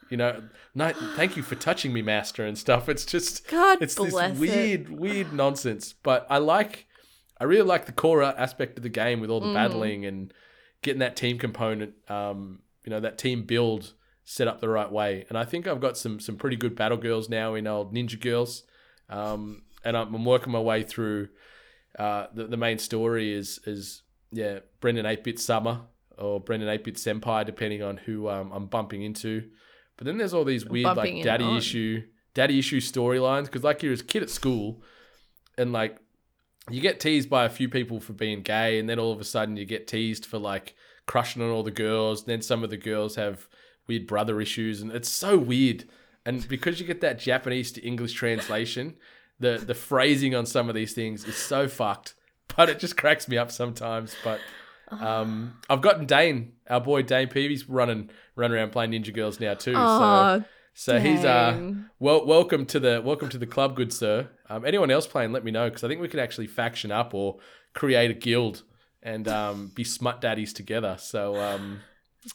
[0.09, 0.43] you know,
[0.75, 2.87] no, thank you for touching me, master, and stuff.
[2.89, 4.35] It's just, God it's this it.
[4.35, 5.93] weird, weird nonsense.
[5.93, 6.87] But I like,
[7.39, 9.47] I really like the core aspect of the game with all Mm.
[9.49, 10.33] the battling and
[10.81, 13.93] getting that team component, um, you know, that team build
[14.23, 15.25] set up the right way.
[15.29, 18.19] And I think I've got some some pretty good battle girls now in old Ninja
[18.19, 18.63] Girls,
[19.09, 21.29] um, and I'm, I'm working my way through.
[21.97, 26.83] Uh, the, the main story is is yeah Brendan Eight Bit Sama or Brendan Eight
[26.83, 29.49] Bit Senpai, depending on who um, I'm bumping into.
[29.97, 33.81] But then there's all these weird Bumping like daddy issue daddy issue storylines because like
[33.81, 34.81] you're a kid at school,
[35.57, 35.97] and like
[36.69, 39.23] you get teased by a few people for being gay, and then all of a
[39.23, 40.75] sudden you get teased for like
[41.07, 42.21] crushing on all the girls.
[42.21, 43.47] And then some of the girls have
[43.87, 45.85] weird brother issues, and it's so weird.
[46.25, 48.95] And because you get that Japanese to English translation,
[49.39, 52.13] the the phrasing on some of these things is so fucked.
[52.55, 54.15] But it just cracks me up sometimes.
[54.23, 54.39] But
[54.89, 59.53] um, I've gotten Dane, our boy Dane Peavy's running running around playing Ninja Girls now
[59.53, 59.73] too.
[59.75, 64.29] Aw, so so he's uh well welcome to the welcome to the club, good sir.
[64.49, 67.13] Um, anyone else playing, let me know because I think we could actually faction up
[67.13, 67.39] or
[67.73, 68.63] create a guild
[69.03, 70.95] and um, be smut daddies together.
[70.99, 71.81] So um,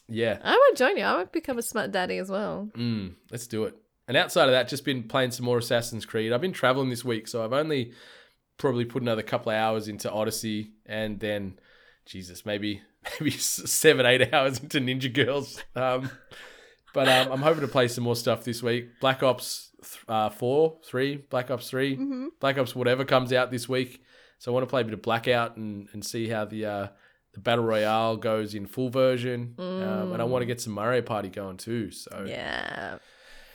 [0.09, 1.05] yeah, I would join you.
[1.05, 2.69] I would become a smut daddy as well.
[2.77, 3.77] Mm, let's do it.
[4.09, 6.33] And outside of that, just been playing some more Assassin's Creed.
[6.33, 7.93] I've been traveling this week, so I've only
[8.59, 11.59] probably put another couple of hours into Odyssey, and then,
[12.05, 12.83] Jesus, maybe
[13.21, 15.63] maybe seven, eight hours into Ninja Girls.
[15.77, 16.11] Um,
[16.95, 19.01] but um, I'm hoping to play some more stuff this week.
[19.01, 23.69] Black Ops th- uh, four, three, Black Ops 3 Black Ops whatever comes out this
[23.69, 24.03] week.
[24.39, 26.89] So I want to play a bit of Blackout and, and see how the uh,
[27.33, 31.01] the battle royale goes in full version, um, and I want to get some Mario
[31.01, 31.91] Party going too.
[31.91, 32.99] So Yeah.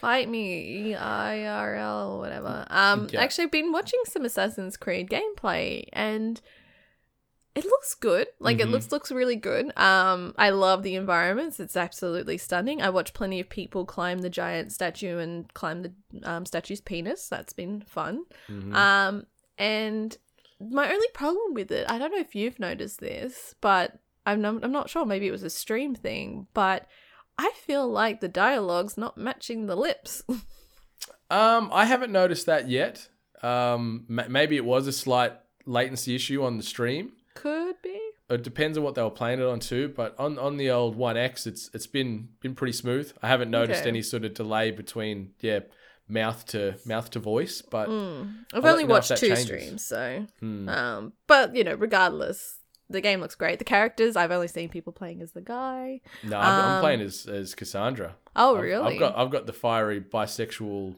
[0.01, 2.65] Fight me, IRL or whatever.
[2.69, 3.21] Um, Yeah.
[3.21, 6.39] actually, I've been watching some Assassin's Creed gameplay, and
[7.57, 8.27] it looks good.
[8.39, 8.61] Like Mhm.
[8.61, 9.77] it looks looks really good.
[9.77, 11.59] Um, I love the environments.
[11.59, 12.81] It's absolutely stunning.
[12.81, 15.93] I watched plenty of people climb the giant statue and climb the
[16.23, 17.27] um, statue's penis.
[17.27, 18.25] That's been fun.
[18.49, 18.73] Mhm.
[18.75, 19.25] Um,
[19.57, 20.17] and
[20.59, 24.63] my only problem with it, I don't know if you've noticed this, but I'm not,
[24.63, 25.05] I'm not sure.
[25.05, 26.87] Maybe it was a stream thing, but
[27.37, 30.23] I feel like the dialogue's not matching the lips.
[31.29, 33.09] Um, I haven't noticed that yet.
[33.43, 35.33] Um, maybe it was a slight
[35.65, 37.11] latency issue on the stream.
[37.41, 37.99] Could be.
[38.29, 39.93] It depends on what they were playing it on too.
[39.95, 43.11] But on, on the old One X, it's it's been been pretty smooth.
[43.21, 43.89] I haven't noticed Okay.
[43.89, 45.59] any sort of delay between yeah
[46.09, 47.61] mouth to mouth to voice.
[47.61, 49.45] But I've I'll only you know if watched two changes.
[49.45, 50.67] streams, so Hmm.
[50.69, 53.59] um, but you know, regardless, the game looks great.
[53.59, 56.01] The characters I've only seen people playing as the guy.
[56.23, 58.15] No, I'm, I'm Um, playing as as Cassandra.
[58.35, 58.93] Oh, I've- really?
[58.95, 60.95] I've got I've got the fiery bisexual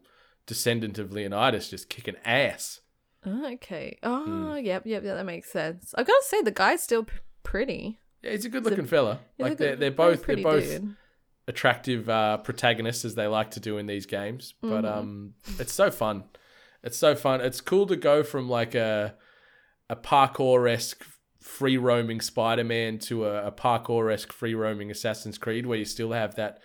[0.47, 2.79] descendant of Leonidas just kicking ass.
[3.25, 3.97] Oh, okay.
[4.03, 4.65] Oh, Hmm.
[4.65, 5.93] yep, yep, yeah, that makes sense.
[5.97, 7.99] I've gotta say the guy's still p- pretty.
[8.21, 9.19] Yeah, he's a good looking fella.
[9.39, 10.95] A Like they're they're both they're both dude.
[11.47, 14.53] attractive uh, protagonists as they like to do in these games.
[14.61, 14.99] But Mm-hmm.
[14.99, 16.23] um, it's so fun.
[16.83, 17.41] It's so fun.
[17.41, 19.15] It's cool to go from like a
[19.89, 21.03] a parkour esque
[21.41, 25.85] free roaming Spider Man to a, a parkour esque free roaming Assassin's Creed, where you
[25.85, 26.59] still have that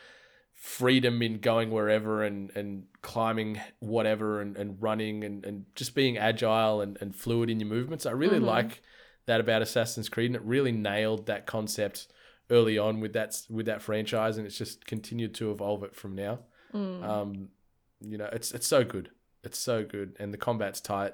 [0.65, 6.17] freedom in going wherever and, and climbing whatever and, and running and, and just being
[6.17, 8.07] agile and, and fluid in your movements.
[8.07, 8.81] I really like
[9.27, 12.09] that about Assassin's Creed and it really nailed that concept
[12.49, 16.15] early on with that with that franchise and it's just continued to evolve it from
[16.15, 16.39] now.
[17.05, 17.49] Um,
[18.01, 19.11] you know, it's it's so good.
[19.43, 21.13] It's so good and the combat's tight.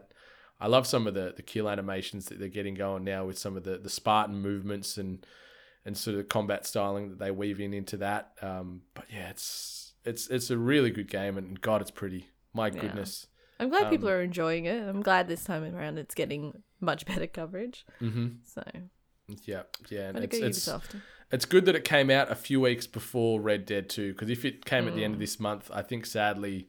[0.61, 3.57] I love some of the the kill animations that they're getting going now with some
[3.57, 5.27] of the the Spartan movements and
[5.85, 8.33] and sort of combat styling that they weave in into that.
[8.43, 12.29] Um, but yeah, it's it's it's a really good game, and God, it's pretty.
[12.53, 13.27] My goodness.
[13.61, 14.83] I'm glad people Um, are enjoying it.
[14.89, 17.85] I'm glad this time around it's getting much better coverage.
[17.99, 18.63] hmm So,
[19.45, 21.01] Yeah, yeah, and it's it's Ubisoft.
[21.31, 24.45] it's good that it came out a few weeks before Red Dead Two, because if
[24.45, 25.25] it came at the end of Mm.
[25.25, 26.69] this month, I think sadly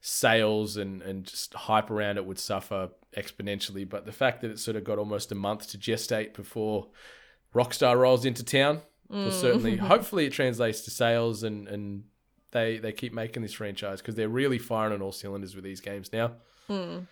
[0.00, 3.88] sales and and just hype around it would suffer exponentially.
[3.88, 6.88] But the fact that it sort of got almost a month to gestate before
[7.54, 9.30] Rockstar rolls into town Mm.
[9.30, 12.04] certainly, hopefully, it translates to sales and and
[12.52, 15.80] they they keep making this franchise because they're really firing on all cylinders with these
[15.80, 16.32] games now.
[16.70, 17.06] Mm.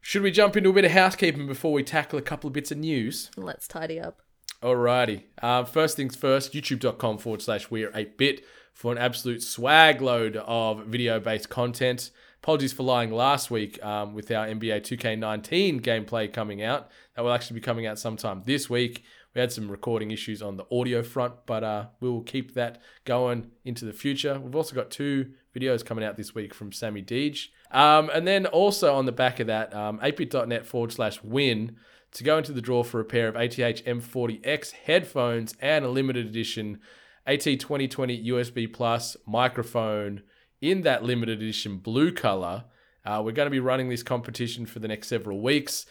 [0.00, 2.70] Should we jump into a bit of housekeeping before we tackle a couple of bits
[2.72, 3.30] of news?
[3.36, 4.22] Let's tidy up.
[4.62, 5.24] Alrighty.
[5.42, 10.86] Uh, first things first, youtube.com forward slash we're 8bit for an absolute swag load of
[10.86, 12.10] video based content.
[12.42, 16.90] Apologies for lying last week um, with our NBA 2K19 gameplay coming out.
[17.14, 19.04] That will actually be coming out sometime this week.
[19.34, 22.82] We had some recording issues on the audio front, but uh, we will keep that
[23.04, 24.38] going into the future.
[24.38, 27.48] We've also got two videos coming out this week from Sammy Deej.
[27.70, 31.76] Um, and then also on the back of that, um, 8bit.net forward slash win
[32.12, 36.26] to go into the draw for a pair of ATH M40X headphones and a limited
[36.26, 36.80] edition
[37.26, 40.22] AT 2020 USB Plus microphone
[40.60, 42.64] in that limited edition blue color.
[43.04, 45.86] Uh, we're going to be running this competition for the next several weeks.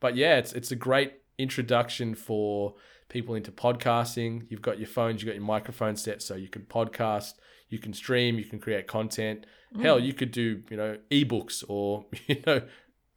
[0.00, 2.74] But yeah, it's it's a great introduction for
[3.08, 4.46] people into podcasting.
[4.48, 7.34] You've got your phones, you've got your microphone set, so you can podcast,
[7.68, 9.46] you can stream, you can create content.
[9.80, 12.62] Hell, you could do you know ebooks or you know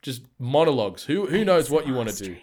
[0.02, 1.06] just monologues.
[1.06, 2.38] Who who knows what you want to do?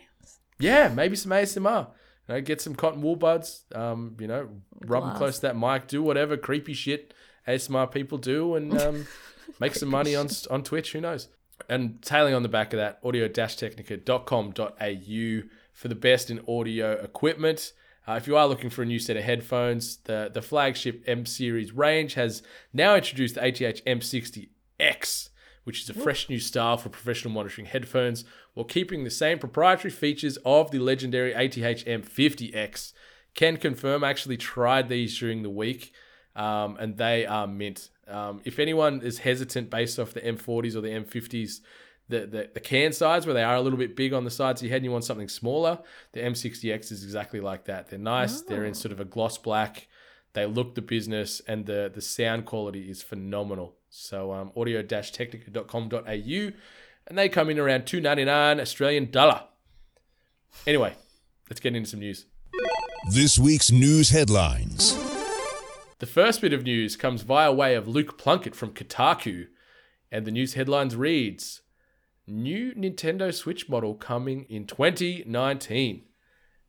[0.58, 1.88] Yeah, maybe some ASMR.
[2.28, 3.64] You know, get some cotton wool buds.
[3.74, 4.48] Um, you know,
[4.86, 5.88] rub them close to that mic.
[5.88, 7.14] Do whatever creepy shit
[7.48, 9.06] ASMR people do, and um,
[9.60, 10.92] make some money on on Twitch.
[10.92, 11.28] Who knows?
[11.68, 15.42] And tailing on the back of that, audio-technica.com.au
[15.82, 17.72] for the best in audio equipment.
[18.06, 21.26] Uh, if you are looking for a new set of headphones, the, the flagship M
[21.26, 22.40] series range has
[22.72, 25.30] now introduced the ATH M60X,
[25.64, 29.90] which is a fresh new style for professional monitoring headphones, while keeping the same proprietary
[29.90, 32.92] features of the legendary ATH M50X.
[33.34, 35.92] Can confirm, I actually tried these during the week,
[36.36, 37.90] um, and they are mint.
[38.06, 41.58] Um, if anyone is hesitant based off the M40s or the M50s,
[42.12, 44.60] the, the, the can size where they are a little bit big on the sides
[44.60, 45.78] of your head and you want something smaller,
[46.12, 47.88] the M60X is exactly like that.
[47.88, 49.88] They're nice, they're in sort of a gloss black,
[50.34, 53.76] they look the business, and the, the sound quality is phenomenal.
[53.88, 56.52] So um, audio-technica.com.au,
[57.06, 59.44] and they come in around 299 Australian dollar.
[60.66, 60.94] Anyway,
[61.48, 62.26] let's get into some news.
[63.10, 64.98] This week's news headlines.
[65.98, 69.46] The first bit of news comes via way of Luke Plunkett from Kotaku,
[70.10, 71.62] and the news headlines reads
[72.26, 76.04] New Nintendo Switch model coming in 2019.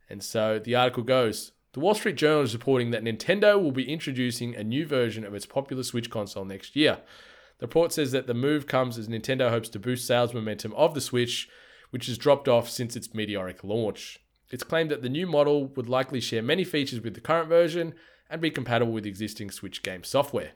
[0.09, 3.91] And so the article goes The Wall Street Journal is reporting that Nintendo will be
[3.91, 6.99] introducing a new version of its popular Switch console next year.
[7.59, 10.95] The report says that the move comes as Nintendo hopes to boost sales momentum of
[10.95, 11.47] the Switch,
[11.91, 14.19] which has dropped off since its meteoric launch.
[14.49, 17.93] It's claimed that the new model would likely share many features with the current version
[18.27, 20.53] and be compatible with existing Switch game software.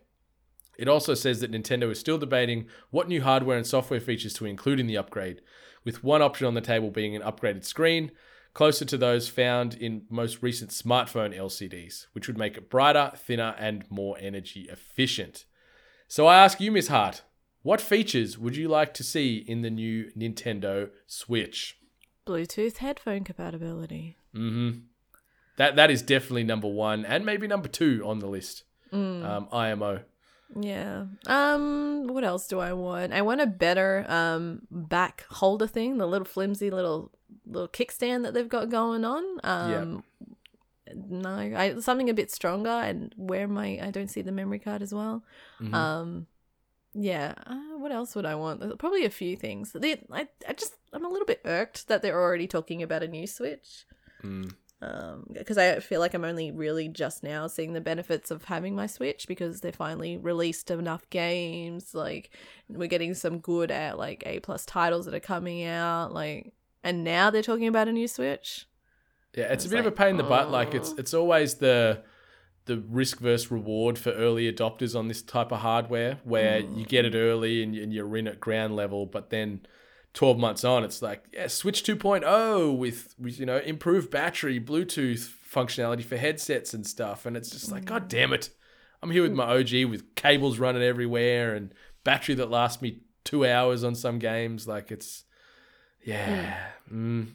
[0.77, 4.45] It also says that Nintendo is still debating what new hardware and software features to
[4.45, 5.41] include in the upgrade,
[5.83, 8.11] with one option on the table being an upgraded screen,
[8.53, 13.55] closer to those found in most recent smartphone LCDs, which would make it brighter, thinner,
[13.57, 15.45] and more energy efficient.
[16.07, 17.23] So I ask you, Miss Hart,
[17.63, 21.77] what features would you like to see in the new Nintendo Switch?
[22.25, 24.17] Bluetooth headphone compatibility.
[24.35, 24.79] Mm-hmm.
[25.57, 28.63] That that is definitely number one, and maybe number two on the list.
[28.93, 30.01] Um, IMO.
[30.55, 31.05] Yeah.
[31.25, 32.07] Um.
[32.07, 33.13] What else do I want?
[33.13, 35.97] I want a better um back holder thing.
[35.97, 37.11] The little flimsy little
[37.45, 39.23] little kickstand that they've got going on.
[39.43, 40.03] Um,
[40.93, 44.81] no, I something a bit stronger, and where my I don't see the memory card
[44.81, 45.23] as well.
[45.59, 45.73] Mhm.
[45.73, 46.27] Um,
[46.93, 47.33] yeah.
[47.45, 48.79] Uh, what else would I want?
[48.79, 49.71] Probably a few things.
[49.73, 53.07] They, I, I just I'm a little bit irked that they're already talking about a
[53.07, 53.85] new Switch.
[54.23, 54.53] Mm.
[54.79, 58.75] Um, because I feel like I'm only really just now seeing the benefits of having
[58.75, 61.95] my Switch because they finally released enough games.
[61.95, 62.29] Like
[62.69, 66.13] we're getting some good at like A plus titles that are coming out.
[66.13, 66.53] Like,
[66.83, 68.67] and now they're talking about a new Switch.
[69.35, 70.51] Yeah, it's a bit of a pain in the butt.
[70.51, 72.03] Like it's it's always the
[72.65, 77.05] the risk versus reward for early adopters on this type of hardware, where you get
[77.05, 79.61] it early and, and you're in at ground level, but then.
[80.17, 85.29] 12 months on it's like yeah switch 2.0 with, with you know improved battery bluetooth
[85.47, 88.49] functionality for headsets and stuff and it's just like god damn it.
[89.03, 91.71] I'm here with my og with cables running everywhere and
[92.03, 95.25] battery that lasts me two hours on some games like it's
[96.03, 97.27] yeah mm.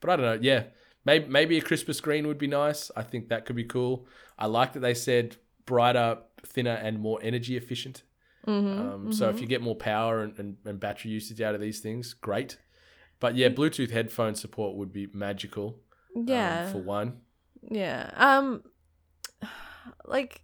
[0.00, 0.64] but i don't know yeah
[1.04, 2.90] maybe maybe a crisper screen would be nice.
[2.96, 4.06] I think that could be cool.
[4.36, 8.02] I like that they said brighter thinner and more energy efficient
[8.46, 8.80] Mm-hmm.
[8.80, 11.80] um, so if you get more power and, and, and battery usage out of these
[11.80, 12.58] things great
[13.20, 15.80] but yeah bluetooth headphone support would be magical
[16.16, 17.20] um, yeah, for one
[17.62, 18.10] yeah.
[18.14, 18.62] Um,
[20.04, 20.42] like,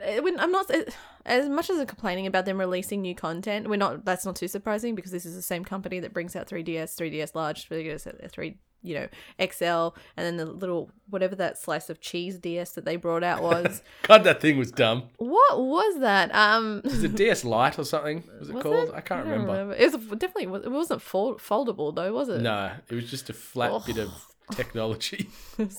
[0.00, 0.84] eh, when I'm not eh,
[1.24, 3.68] as much as I'm complaining about them releasing new content.
[3.68, 4.04] We're not.
[4.04, 7.34] That's not too surprising because this is the same company that brings out 3DS, 3DS
[7.34, 9.08] large, 3DS, 3 you know
[9.40, 13.42] XL, and then the little whatever that slice of cheese DS that they brought out
[13.42, 13.82] was.
[14.02, 16.34] god that thing was dumb what was that?
[16.34, 16.80] Um.
[16.84, 18.94] was it ds lite or something was it was called it?
[18.94, 19.74] i can't don't remember.
[19.74, 22.40] It was definitely it wasn't fold, foldable though, was it?
[22.40, 23.82] no it was just a flat Oh.
[23.86, 24.10] bit of
[24.52, 25.30] technology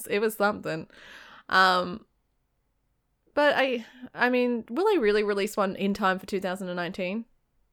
[0.09, 0.87] it was something.
[1.49, 2.05] Um
[3.35, 7.25] but I I mean, will they really release one in time for 2019?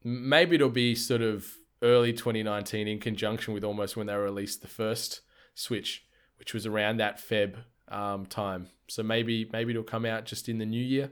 [0.02, 1.46] maybe it'll be sort of
[1.82, 5.20] early 2019 in conjunction with almost when they released the first
[5.54, 6.06] Switch,
[6.38, 7.56] which was around that Feb
[7.88, 8.68] um, time.
[8.88, 11.10] So maybe maybe it'll come out just in the new year.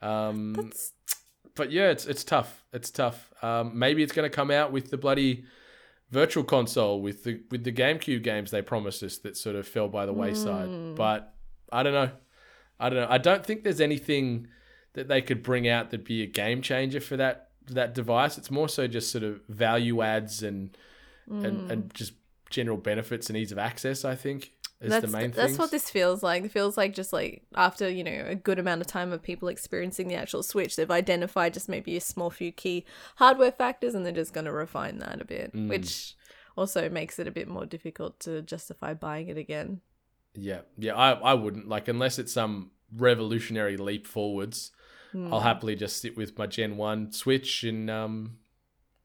[0.00, 0.70] Um,
[1.54, 2.64] but yeah, it's it's tough.
[2.72, 3.32] It's tough.
[3.42, 5.44] Um, maybe it's going to come out with the bloody
[6.10, 9.88] virtual console with the with the GameCube games they promised us that sort of fell
[9.88, 10.68] by the wayside.
[10.94, 11.34] But
[11.72, 12.10] I don't know.
[12.78, 13.08] I don't know.
[13.08, 14.48] I don't think there's anything
[14.94, 18.38] that they could bring out that'd be a game changer for that that device.
[18.38, 20.76] It's more so just sort of value adds and
[21.28, 22.12] and, and just
[22.50, 24.04] general benefits and ease of access.
[24.04, 25.46] I think is that's the main thing.
[25.46, 26.44] that's what this feels like.
[26.44, 29.48] It feels like just like after, you know, a good amount of time of people
[29.48, 32.84] experiencing the actual Switch, they've identified just maybe a small few key
[33.16, 35.68] hardware factors and they're just going to refine that a bit, Mm.
[35.70, 36.14] which
[36.56, 39.80] also makes it a bit more difficult to justify buying it again.
[40.34, 44.70] Yeah, yeah, I, I wouldn't like unless it's some revolutionary leap forwards.
[45.14, 48.38] I'll happily just sit with my Gen One Switch and um,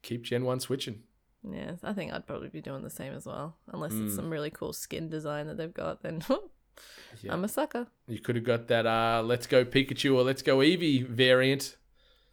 [0.01, 1.03] keep Gen One switching.
[1.49, 3.57] Yeah, I think I'd probably be doing the same as well.
[3.71, 4.05] Unless Mm.
[4.07, 6.21] it's some really cool skin design that they've got, then
[7.21, 7.33] Yeah.
[7.33, 7.87] I'm a sucker.
[8.07, 11.75] You could have got that uh, Let's Go Pikachu or Let's Go Eevee variant.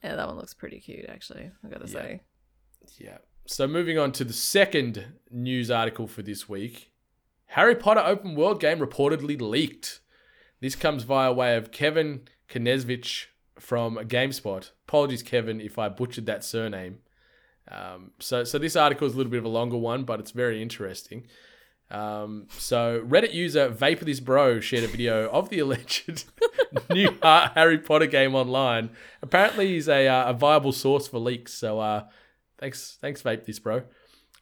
[0.02, 1.50] Yeah, that one looks pretty cute, actually.
[1.64, 1.92] I've gotta Yeah.
[1.92, 2.20] say.
[2.98, 3.18] Yeah.
[3.46, 6.92] So moving on to the second news article for this week,
[7.46, 10.00] Harry Potter open world game reportedly leaked.
[10.60, 13.26] This comes via way of Kevin Knezvich
[13.58, 14.70] from GameSpot.
[14.86, 16.98] Apologies, Kevin, if I butchered that surname.
[17.70, 20.30] Um, so, so this article is a little bit of a longer one, but it's
[20.30, 21.26] very interesting.
[21.90, 26.24] Um, so Reddit user Vapor This Bro shared a video of the alleged
[26.90, 28.90] new Harry Potter game online.
[29.22, 31.54] Apparently, he's a, uh, a viable source for leaks.
[31.54, 32.04] So, uh,
[32.58, 33.82] thanks, thanks, Vape This Bro.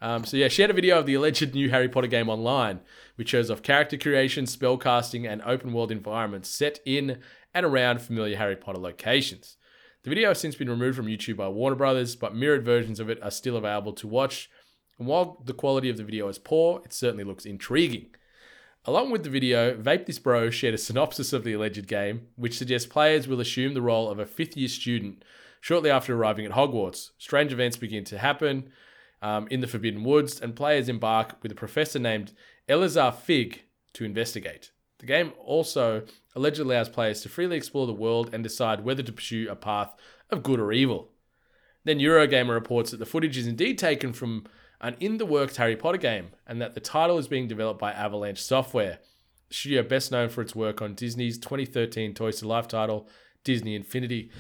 [0.01, 2.81] Um, so yeah, shared a video of the alleged new Harry Potter game online,
[3.17, 7.21] which shows off character creation, spell casting, and open world environments set in
[7.55, 9.57] and around familiar Harry Potter locations.
[10.03, 13.09] The video has since been removed from YouTube by Warner Brothers, but mirrored versions of
[13.09, 14.51] it are still available to watch.
[14.99, 18.09] And while the quality of the video is poor, it certainly looks intriguing.
[18.85, 22.59] Along with the video, Vape This Bro shared a synopsis of the alleged game, which
[22.59, 25.25] suggests players will assume the role of a fifth year student
[25.63, 27.13] shortly after arriving at Hogwarts.
[27.17, 28.71] Strange events begin to happen
[29.23, 32.33] um, in the Forbidden Woods, and players embark with a professor named
[32.69, 33.63] Elazar Fig
[33.95, 34.71] to investigate.
[34.99, 36.03] The game also
[36.35, 39.95] allegedly allows players to freely explore the world and decide whether to pursue a path
[40.31, 41.11] of good or evil.
[41.85, 44.47] Then Eurogamer reports that the footage is indeed taken from
[44.81, 47.93] an in the works Harry Potter game and that the title is being developed by
[47.93, 48.99] Avalanche Software,
[49.49, 53.09] the studio best known for its work on Disney's 2013 Toys to Life title,
[53.45, 54.31] Disney Infinity.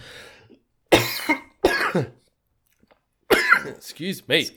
[3.66, 4.48] Excuse me.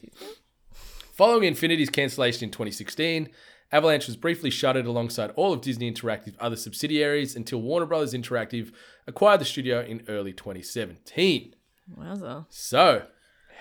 [1.13, 3.29] Following Infinity's cancellation in 2016,
[3.71, 8.71] Avalanche was briefly shuttered alongside all of Disney Interactive other subsidiaries until Warner Brothers Interactive
[9.05, 11.53] acquired the studio in early 2017.
[11.97, 12.45] Wowza.
[12.49, 13.03] So,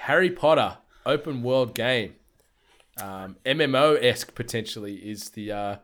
[0.00, 2.14] Harry Potter open world game.
[3.00, 5.76] um, MMO esque potentially is the uh,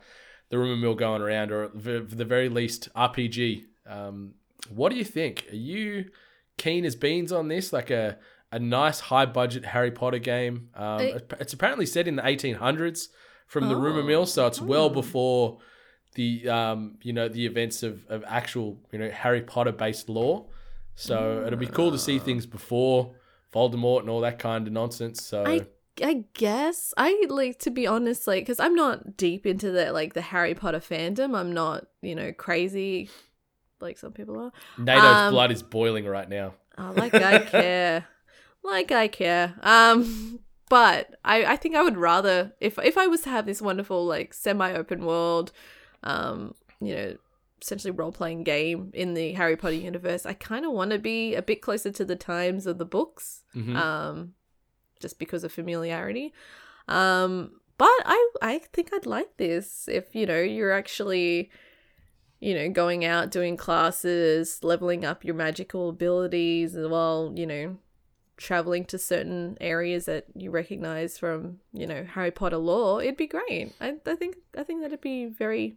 [0.51, 3.65] the rumor mill going around, or at the very least RPG.
[3.87, 4.35] Um,
[4.73, 5.47] what do you think?
[5.53, 6.11] Are you
[6.59, 7.73] keen as beans on this?
[7.73, 8.19] Like a
[8.51, 10.69] a nice high budget Harry Potter game.
[10.75, 13.09] Um, I- it's apparently set in the 1800s
[13.53, 14.05] from the rumor Oh.
[14.13, 14.95] mill, so it's well Hmm.
[14.95, 15.59] before
[16.15, 20.47] the um, you know the events of, of actual you know Harry Potter based lore.
[20.95, 23.15] So it'll be cool to see things before
[23.53, 25.23] Voldemort and all that kind of nonsense.
[25.23, 25.67] So I
[26.03, 30.15] I guess I like to be honest, like because I'm not deep into the like
[30.15, 31.37] the Harry Potter fandom.
[31.37, 33.11] I'm not you know crazy
[33.81, 34.53] like some people are.
[34.79, 36.55] NATO's um, blood is boiling right now.
[36.79, 38.07] Oh, like I care,
[38.63, 39.55] like I care.
[39.63, 40.41] Um,
[40.73, 44.07] but I I think I would rather if if I was to have this wonderful
[44.07, 45.53] like semi open world,
[46.03, 47.17] um, you know.
[47.65, 50.27] Essentially, role playing game in the Harry Potter universe.
[50.27, 53.45] I kind of want to be a bit closer to the times of the books.
[53.55, 53.77] Mhm.
[53.77, 54.35] um,
[54.99, 56.33] just because of familiarity.
[56.89, 58.19] Um, but I
[58.51, 61.51] I think I'd like this if you know you're actually
[62.41, 67.77] you know going out doing classes, leveling up your magical abilities, well you know
[68.43, 73.03] traveling to certain areas that you recognize from you know Harry Potter lore.
[73.03, 73.73] It'd be great.
[73.81, 75.77] I I think I think that'd be very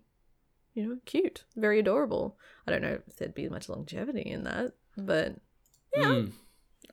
[0.73, 2.37] you know cute, very adorable.
[2.67, 5.35] I don't know if there'd be much longevity in that, but
[5.95, 6.31] yeah, Mm.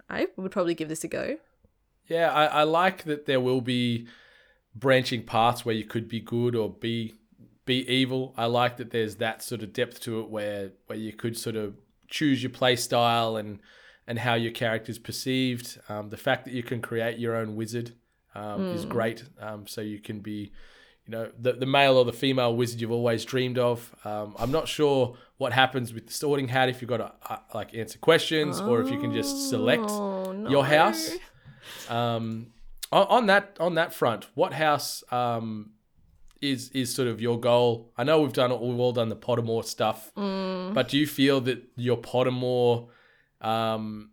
[0.08, 1.38] I would probably give this a go.
[2.06, 4.06] Yeah, I, I like that there will be
[4.74, 7.14] branching paths where you could be good or be
[7.64, 8.34] be evil.
[8.36, 11.56] I like that there's that sort of depth to it where where you could sort
[11.56, 11.74] of
[12.08, 13.60] choose your play style and
[14.12, 15.66] and how your character's perceived.
[15.88, 17.88] Um, the fact that you can create your own wizard
[18.34, 19.24] um, is great.
[19.46, 20.52] Um, so you can be,
[21.06, 23.78] you know, the the male or the female wizard you've always dreamed of.
[24.04, 27.38] Um, I'm not sure what happens with the sorting hat if you've got to uh,
[27.58, 31.04] like answer questions or if you can just select Oh, your house.
[31.88, 32.48] Um,
[32.90, 35.70] on, on that on that front, what house um,
[36.40, 37.92] is is sort of your goal?
[37.96, 40.74] I know we've done we've all done the Pottermore stuff, Mm.
[40.74, 42.88] but do you feel that your Pottermore
[43.42, 44.10] um,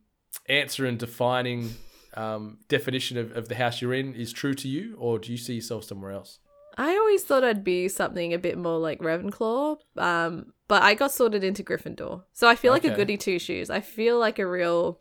[0.47, 1.73] answer and defining
[2.15, 5.37] um, definition of, of the house you're in is true to you, or do you
[5.37, 6.39] see yourself somewhere else?
[6.77, 11.11] I always thought I'd be something a bit more like Ravenclaw, um, but I got
[11.11, 12.23] sorted into Gryffindor.
[12.33, 13.69] So I feel like a goody two shoes.
[13.69, 14.99] I feel like a real,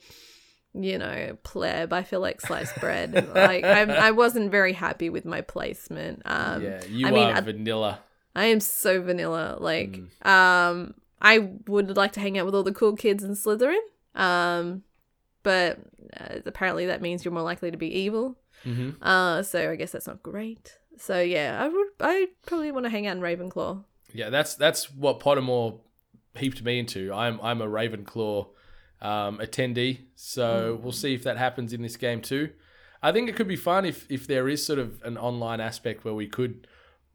[0.75, 1.93] you know, pleb.
[1.93, 3.13] I feel like sliced bread.
[3.35, 6.23] like I'm, I wasn't very happy with my placement.
[6.25, 8.01] Um, yeah, you I mean, are I- vanilla.
[8.35, 9.57] I am so vanilla.
[9.61, 10.27] Like, Mm.
[10.27, 13.79] um, I would like to hang out with all the cool kids in Slytherin.
[14.15, 14.83] Um,
[15.43, 15.79] but
[16.19, 18.37] uh, apparently that means you're more likely to be evil.
[18.65, 20.79] hmm Uh, so I guess that's not great.
[20.97, 23.85] So yeah, I would, I probably want to hang out in Ravenclaw.
[24.13, 25.79] Yeah, that's that's what Pottermore
[26.35, 27.13] heaped me into.
[27.13, 28.49] I'm I'm a Ravenclaw
[29.01, 32.51] um, attendee, so we'll see if that happens in this game too.
[33.01, 36.05] I think it could be fun if if there is sort of an online aspect
[36.05, 36.67] where we could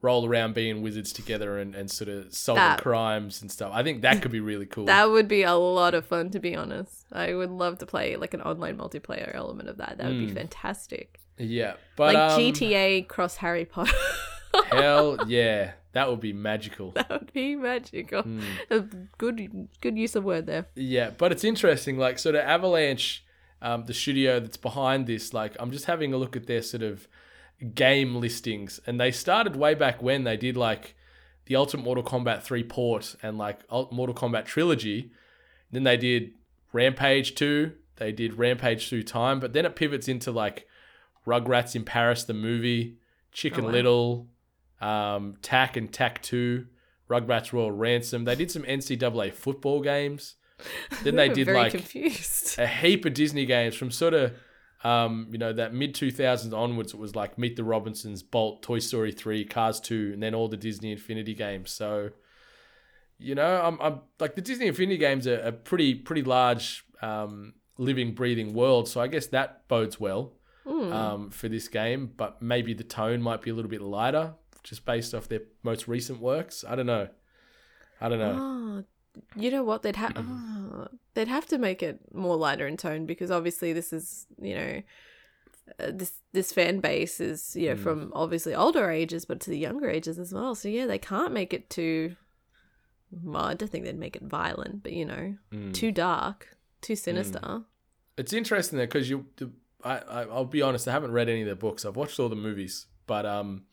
[0.03, 3.71] roll around being wizards together and, and sort of solving That- crimes and stuff.
[3.73, 4.85] I think that could be really cool.
[4.85, 7.05] That would be a lot of fun, to be honest.
[7.11, 9.97] I would love to play like an online multiplayer element of that.
[9.97, 11.19] That would be fantastic.
[11.37, 13.95] yeah, but like um, GTA cross Harry Potter.
[14.67, 16.91] hell yeah, that would be magical.
[16.91, 18.23] that would be magical.
[18.23, 18.41] Hmm.
[18.69, 18.79] A
[19.17, 20.67] good, good use of word there.
[20.75, 21.97] Yeah, but it's interesting.
[21.97, 23.23] Like, sort of Avalanche,
[23.61, 25.33] um, the studio that's behind this.
[25.33, 27.07] Like, I'm just having a look at their sort of
[27.63, 30.95] game listings, and they started way back when they did like
[31.45, 35.11] the Ultimate Mortal Kombat 3 port and like Mortal Kombat trilogy.
[35.71, 36.31] Then they did
[36.71, 37.71] Rampage 2.
[37.97, 40.67] They did Rampage Through Time, but then it pivots into like
[41.27, 42.97] Rugrats in Paris, the movie,
[43.31, 43.73] Chicken Oh, wow.
[43.73, 44.27] Little,
[44.81, 46.65] um, Tak and Tak 2,
[47.09, 48.25] Rugrats Royal Ransom.
[48.25, 50.35] They did some NCAA football games.
[51.03, 52.57] Then they did like confused.
[52.57, 54.33] a heap of Disney games from sort of,
[54.83, 56.93] um, you know, that mid 2000s onwards.
[56.93, 60.47] It was like Meet the Robinsons, Bolt, Toy Story 3, Cars 2, and then all
[60.49, 61.71] the Disney Infinity games.
[61.71, 62.09] So,
[63.17, 67.53] you know, I'm, I'm like the Disney Infinity games are a pretty, pretty large, um,
[67.77, 68.87] living, breathing world.
[68.89, 70.33] So I guess that bodes well
[70.65, 70.93] Hmm.
[70.93, 72.11] um, for this game.
[72.15, 75.87] But maybe the tone might be a little bit lighter, just based off their most
[75.87, 76.63] recent works.
[76.67, 77.07] I don't know.
[78.01, 78.37] I don't know.
[78.79, 78.83] Oh,
[79.35, 79.83] you know what?
[79.83, 83.93] They'd have oh, they'd have to make it more lighter in tone because obviously this
[83.93, 84.81] is you know
[85.79, 89.57] uh, this this fan base is you know from obviously older ages but to the
[89.57, 90.55] younger ages as well.
[90.55, 92.15] So yeah, they can't make it too.
[93.11, 95.35] Well, I don't think they'd make it violent, but you know,
[95.73, 97.61] too dark, too sinister.
[98.17, 99.51] It's interesting though because you, the-
[99.83, 101.83] I, I, I'll be honest, I haven't read any of their books.
[101.85, 103.65] I've watched all the movies, but um,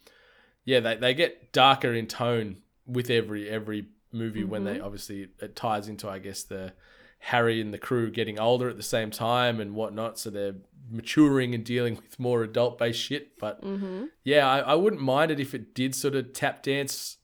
[0.65, 4.85] yeah, they, they get darker in tone with every every movie when they mm-hmm.
[4.85, 6.73] obviously it ties into I guess the
[7.21, 10.19] Harry and the crew getting older at the same time and whatnot.
[10.19, 10.55] So they're
[10.91, 13.39] maturing and dealing with more adult based shit.
[13.39, 14.07] But mm-hmm.
[14.25, 17.19] yeah, I, I wouldn't mind it if it did sort of tap dance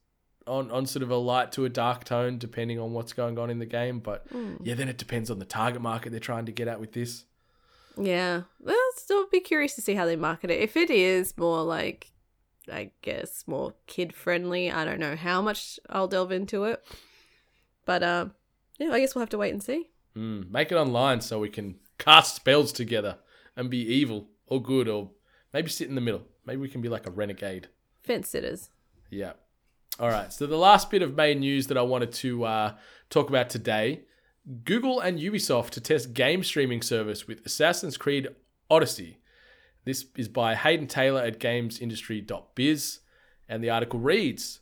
[0.47, 3.49] on, on sort of a light to a dark tone, depending on what's going on
[3.49, 3.99] in the game.
[4.01, 4.59] But mm.
[4.63, 7.25] yeah, then it depends on the target market they're trying to get at with this.
[7.97, 8.43] Yeah.
[8.61, 10.61] Well, still be curious to see how they market it.
[10.61, 12.13] If it is more like,
[12.73, 16.85] I guess, more kid friendly, I don't know how much I'll delve into it.
[17.85, 18.35] But um,
[18.79, 19.89] yeah, I guess we'll have to wait and see.
[20.17, 23.19] Mm, make it online so we can cast spells together
[23.57, 25.11] and be evil or good or
[25.53, 26.23] maybe sit in the middle.
[26.45, 27.69] Maybe we can be like a renegade.
[28.03, 28.71] Fence sitters.
[29.11, 29.33] Yeah.
[29.99, 30.33] All right.
[30.33, 32.75] So the last bit of main news that I wanted to uh,
[33.11, 34.03] talk about today:
[34.65, 38.29] Google and Ubisoft to test game streaming service with Assassin's Creed
[38.71, 39.19] Odyssey.
[39.87, 42.99] This is by Haydn Taylor at GamesIndustry.biz,
[43.49, 44.59] and the article reads.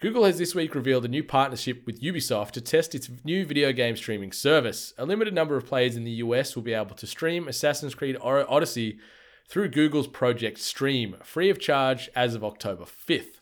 [0.00, 3.72] Google has this week revealed a new partnership with Ubisoft to test its new video
[3.72, 4.92] game streaming service.
[4.98, 8.16] A limited number of players in the US will be able to stream Assassin's Creed
[8.20, 8.98] Odyssey
[9.48, 13.38] through Google's Project Stream, free of charge as of October 5th.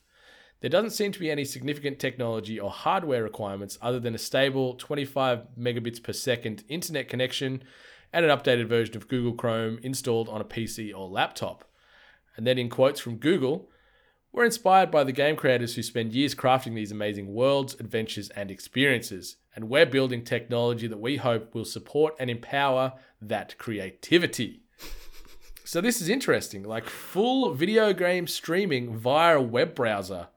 [0.60, 4.74] There doesn't seem to be any significant technology or hardware requirements other than a stable
[4.74, 7.62] 25 megabits per second internet connection
[8.14, 11.64] and an updated version of Google Chrome installed on a PC or laptop.
[12.36, 13.68] And then, in quotes from Google,
[14.32, 18.50] we're inspired by the game creators who spend years crafting these amazing worlds, adventures, and
[18.50, 24.62] experiences, and we're building technology that we hope will support and empower that creativity.
[25.64, 30.28] so, this is interesting like full video game streaming via a web browser.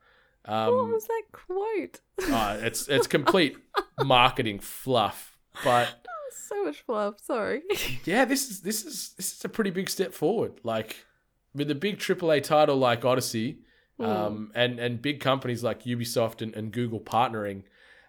[0.46, 2.00] Um, what was that quote?
[2.32, 3.58] Uh, it's, it's complete
[4.04, 7.16] marketing fluff, but so much fluff.
[7.22, 7.64] Sorry.
[8.06, 10.60] yeah, this is this is this is a pretty big step forward.
[10.64, 11.06] Like
[11.54, 13.60] with a big AAA title like Odyssey,
[14.00, 17.64] um, and and big companies like Ubisoft and, and Google partnering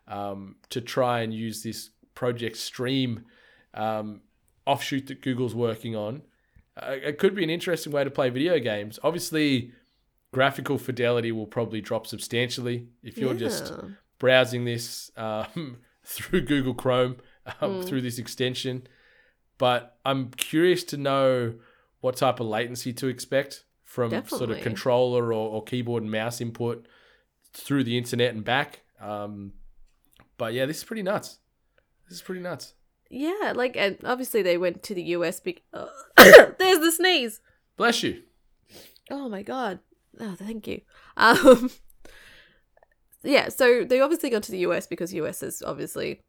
[0.06, 3.24] um, to try and use this Project Stream
[3.74, 4.20] um,
[4.66, 6.22] offshoot that Google's working on.
[6.76, 8.98] Uh, it could be an interesting way to play video games.
[9.02, 9.72] Obviously,
[10.32, 13.72] graphical fidelity will probably drop substantially if you're just
[14.18, 17.16] browsing this um, through Google Chrome
[17.60, 18.86] um, through this extension.
[19.58, 21.54] But I'm curious to know
[22.00, 26.40] what type of latency to expect from sort of controller or, or keyboard and mouse
[26.40, 26.86] input
[27.52, 28.82] through the internet and back.
[29.00, 29.54] Um,
[30.36, 31.38] but yeah, this is pretty nuts.
[32.08, 32.74] This is pretty nuts.
[33.10, 35.40] Yeah, like, and obviously they went to the US.
[35.40, 37.40] Be- oh, there's the sneeze.
[37.76, 38.22] Bless you.
[39.10, 39.80] Oh my god.
[40.20, 40.82] Oh, thank you.
[41.16, 41.70] Um,
[43.22, 46.20] yeah, so they obviously gone to the US because US is obviously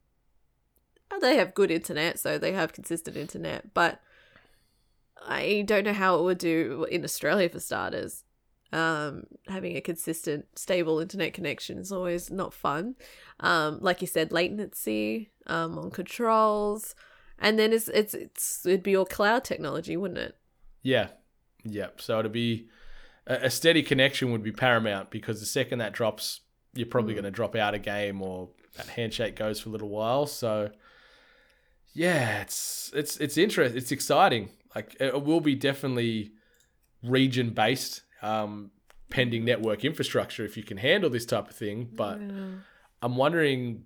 [1.20, 3.74] they have good internet, so they have consistent internet.
[3.74, 4.02] But
[5.28, 8.24] I don't know how it would do in Australia for starters.
[8.72, 12.96] Um, having a consistent, stable internet connection is always not fun.
[13.40, 16.94] Um, like you said, latency um, on controls,
[17.40, 20.36] and then it's it's it's it'd be all cloud technology, wouldn't it?
[20.84, 21.08] Yeah.
[21.64, 22.02] Yep.
[22.02, 22.70] So it'd be
[23.28, 26.42] a, a steady connection would be paramount because the second that drops,
[26.74, 29.90] you're probably going to drop out a game or that handshake goes for a little
[29.90, 30.26] while.
[30.26, 30.70] So
[32.00, 33.76] yeah, it's it's it's interest.
[33.76, 34.52] It's exciting.
[34.74, 36.32] Like it will be definitely
[37.04, 38.72] region based, um,
[39.10, 41.90] pending network infrastructure if you can handle this type of thing.
[41.94, 42.22] But
[43.02, 43.84] I'm wondering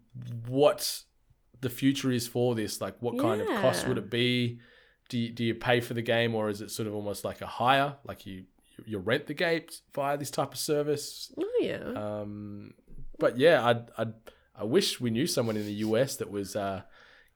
[0.47, 1.01] what
[1.61, 2.81] the future is for this.
[2.81, 4.59] Like, what kind of cost would it be?
[5.09, 7.41] Do you, do you pay for the game, or is it sort of almost like
[7.41, 7.95] a hire?
[8.03, 8.43] Like you
[8.85, 9.63] you rent the game
[9.95, 11.33] via this type of service?
[11.35, 11.81] Oh yeah.
[11.95, 12.75] Um,
[13.17, 14.07] but yeah, I I
[14.55, 16.83] I wish we knew someone in the US that was uh,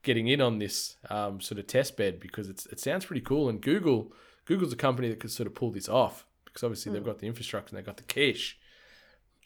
[0.03, 3.49] getting in on this um, sort of test bed because it's it sounds pretty cool.
[3.49, 4.11] And Google
[4.45, 7.27] Google's a company that could sort of pull this off because obviously they've got the
[7.27, 8.57] infrastructure and they've got the cash.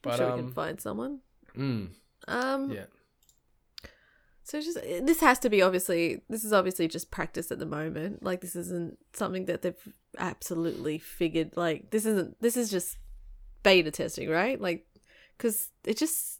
[0.05, 1.19] I'm But sure we um, can find someone.
[1.57, 1.89] mm,
[2.27, 2.85] Um, yeah,
[4.43, 8.23] So just this has to be obviously this is obviously just practice at the moment.
[8.23, 11.55] Like this isn't something that they've absolutely figured.
[11.55, 12.97] Like this isn't this is just
[13.63, 14.59] beta testing, right?
[14.59, 14.85] Like
[15.37, 16.39] because it just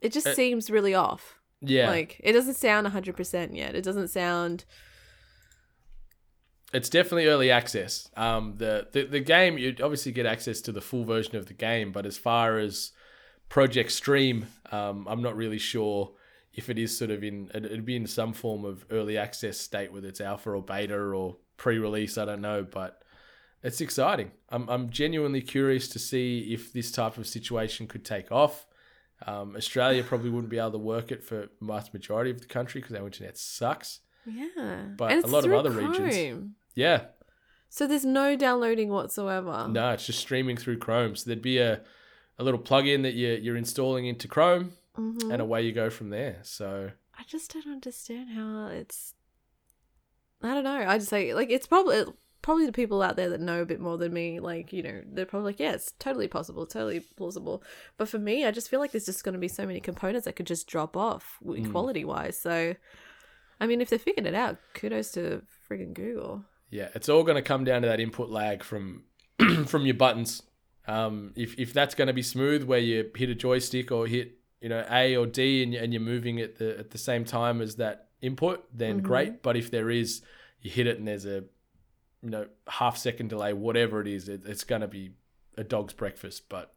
[0.00, 1.38] it just Uh, seems really off.
[1.66, 1.88] Yeah.
[1.90, 3.74] Like it doesn't sound hundred percent yet.
[3.74, 4.64] It doesn't sound.
[6.72, 8.08] it's definitely early access.
[8.16, 11.54] Um, the, the the game you obviously get access to the full version of the
[11.54, 12.92] game, but as far as
[13.48, 16.12] Project Stream, um, I'm not really sure
[16.52, 19.58] if it is sort of in it- it'd be in some form of early access
[19.58, 22.18] state, whether it's alpha or beta or pre-release.
[22.18, 23.02] I don't know, but
[23.62, 24.32] it's exciting.
[24.48, 28.66] I'm I'm genuinely curious to see if this type of situation could take off.
[29.26, 32.80] Um, Australia probably wouldn't be able to work it for vast majority of the country
[32.80, 34.00] because our internet sucks.
[34.26, 37.06] Yeah, But a lot of other regions- Yeah,
[37.68, 39.66] So there's no downloading whatsoever.
[39.70, 41.16] No, it's just streaming through Chrome.
[41.16, 41.82] So there'd be a,
[42.38, 45.32] a little plugin that you're, you're installing into Chrome, Mhm.
[45.32, 46.38] and away you go from there.
[46.42, 49.14] So I just don't understand how it's.
[50.42, 50.84] I don't know.
[50.86, 52.04] I just say like it's probably
[52.44, 55.00] probably the people out there that know a bit more than me, like, you know,
[55.10, 57.62] they're probably like, yeah, it's totally possible, totally plausible.
[57.96, 60.26] But for me, I just feel like there's just going to be so many components
[60.26, 61.38] that could just drop off
[61.70, 62.38] quality wise.
[62.38, 62.74] So,
[63.58, 66.44] I mean, if they figured it out, kudos to friggin' Google.
[66.68, 69.04] Yeah, it's all going to come down to that input lag from
[69.66, 70.42] from your buttons.
[70.86, 74.32] Um, if if that's going to be smooth, where you hit a joystick or hit
[74.60, 77.62] you know A or D, and, and you're moving at the at the same time
[77.62, 79.42] as that input, then great.
[79.42, 80.20] But if there is,
[80.60, 81.44] you hit it and there's a
[82.24, 85.12] you know half second delay, whatever it is, it, it's going to be
[85.56, 86.48] a dog's breakfast.
[86.48, 86.72] But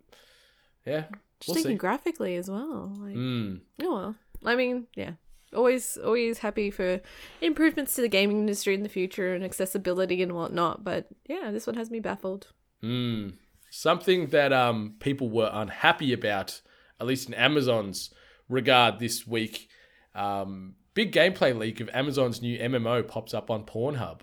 [0.85, 1.05] yeah,
[1.39, 1.77] Just we'll thinking see.
[1.77, 2.93] graphically as well.
[2.99, 3.61] Like, Mm.
[3.81, 4.15] Oh well.
[4.45, 5.11] I mean, yeah.
[5.55, 6.99] Always always happy for
[7.41, 10.83] improvements to the gaming industry in the future and accessibility and whatnot.
[10.83, 12.47] But yeah, this one has me baffled.
[12.83, 13.33] Mm.
[13.69, 16.61] Something that um people were unhappy about,
[16.99, 18.13] at least in Amazon's
[18.49, 19.69] regard this week.
[20.13, 24.21] Um, big gameplay leak of Amazon's new MMO pops up on Pornhub.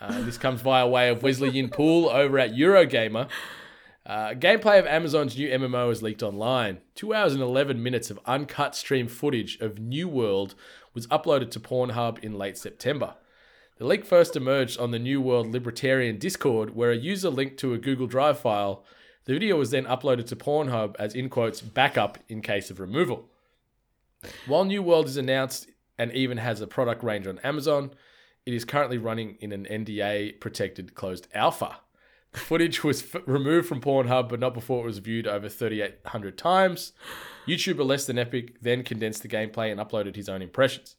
[0.00, 3.28] Uh, this comes via way of Wesley Yin-Poole over at Eurogamer.
[4.04, 6.78] Uh, gameplay of Amazon's new MMO is leaked online.
[6.94, 10.54] Two hours and 11 minutes of uncut stream footage of New World
[10.94, 13.14] was uploaded to Pornhub in late September.
[13.78, 17.74] The leak first emerged on the New World Libertarian Discord, where a user linked to
[17.74, 18.84] a Google Drive file.
[19.24, 23.28] The video was then uploaded to Pornhub as, in quotes, backup in case of removal.
[24.46, 25.68] While New World is announced
[25.98, 27.90] and even has a product range on Amazon,
[28.46, 31.80] it is currently running in an NDA protected closed alpha.
[32.32, 36.38] The footage was f- removed from Pornhub, but not before it was viewed over 3,800
[36.38, 36.92] times.
[37.48, 40.96] YouTuber Less Than Epic then condensed the gameplay and uploaded his own impressions.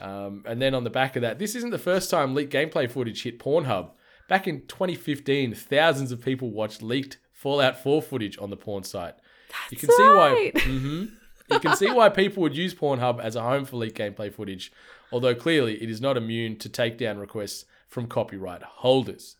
[0.00, 2.90] Um, and then on the back of that, this isn't the first time leaked gameplay
[2.90, 3.90] footage hit Pornhub.
[4.28, 9.14] Back in 2015, thousands of people watched leaked Fallout 4 footage on the porn site.
[9.50, 10.32] That's you can see why.
[10.32, 11.08] right.
[11.54, 14.72] You can see why people would use Pornhub as a home for leaked gameplay footage,
[15.10, 19.36] although clearly it is not immune to takedown requests from copyright holders.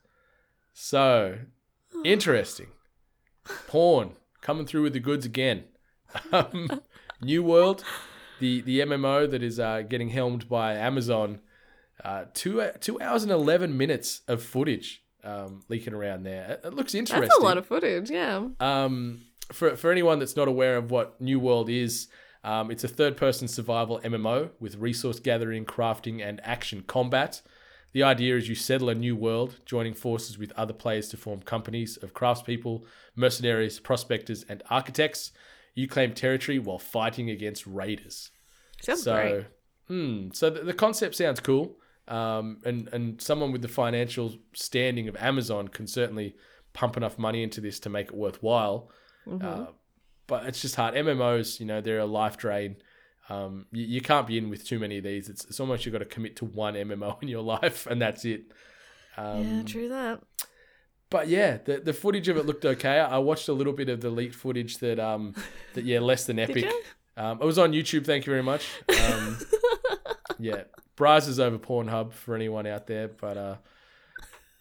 [0.72, 1.38] So,
[2.04, 2.68] interesting.
[3.66, 5.64] Porn coming through with the goods again.
[6.32, 6.80] Um,
[7.20, 7.84] New World,
[8.38, 11.40] the the MMO that is uh, getting helmed by Amazon.
[12.04, 16.44] Uh, two two hours and eleven minutes of footage um, leaking around there.
[16.52, 17.22] It, it looks interesting.
[17.22, 18.46] That's a lot of footage, yeah.
[18.60, 19.22] Um,
[19.52, 22.08] for for anyone that's not aware of what New World is,
[22.42, 27.42] um, it's a third-person survival MMO with resource gathering, crafting, and action combat.
[27.92, 31.42] The idea is you settle a new world, joining forces with other players to form
[31.42, 32.82] companies of craftspeople,
[33.14, 35.30] mercenaries, prospectors, and architects.
[35.74, 38.30] You claim territory while fighting against raiders.
[38.82, 39.46] Sounds so, great.
[39.86, 41.76] hmm, so the, the concept sounds cool.
[42.08, 46.34] Um, and and someone with the financial standing of Amazon can certainly
[46.74, 48.90] pump enough money into this to make it worthwhile.
[49.28, 49.46] Mm-hmm.
[49.46, 49.66] Uh,
[50.26, 50.94] but it's just hard.
[50.94, 52.76] MMOs, you know, they're a life drain.
[53.28, 55.28] Um, you, you can't be in with too many of these.
[55.28, 58.24] It's, it's almost you've got to commit to one MMO in your life, and that's
[58.24, 58.52] it.
[59.16, 60.22] Um, yeah, true that.
[61.08, 62.98] but yeah, the, the footage of it looked okay.
[62.98, 65.34] I watched a little bit of the leaked footage that um
[65.74, 66.66] that yeah, less than epic.
[67.16, 68.04] Um, it was on YouTube.
[68.04, 68.66] Thank you very much.
[69.12, 69.38] Um,
[70.40, 70.62] yeah,
[70.96, 73.56] Bryce is over Pornhub for anyone out there, but uh,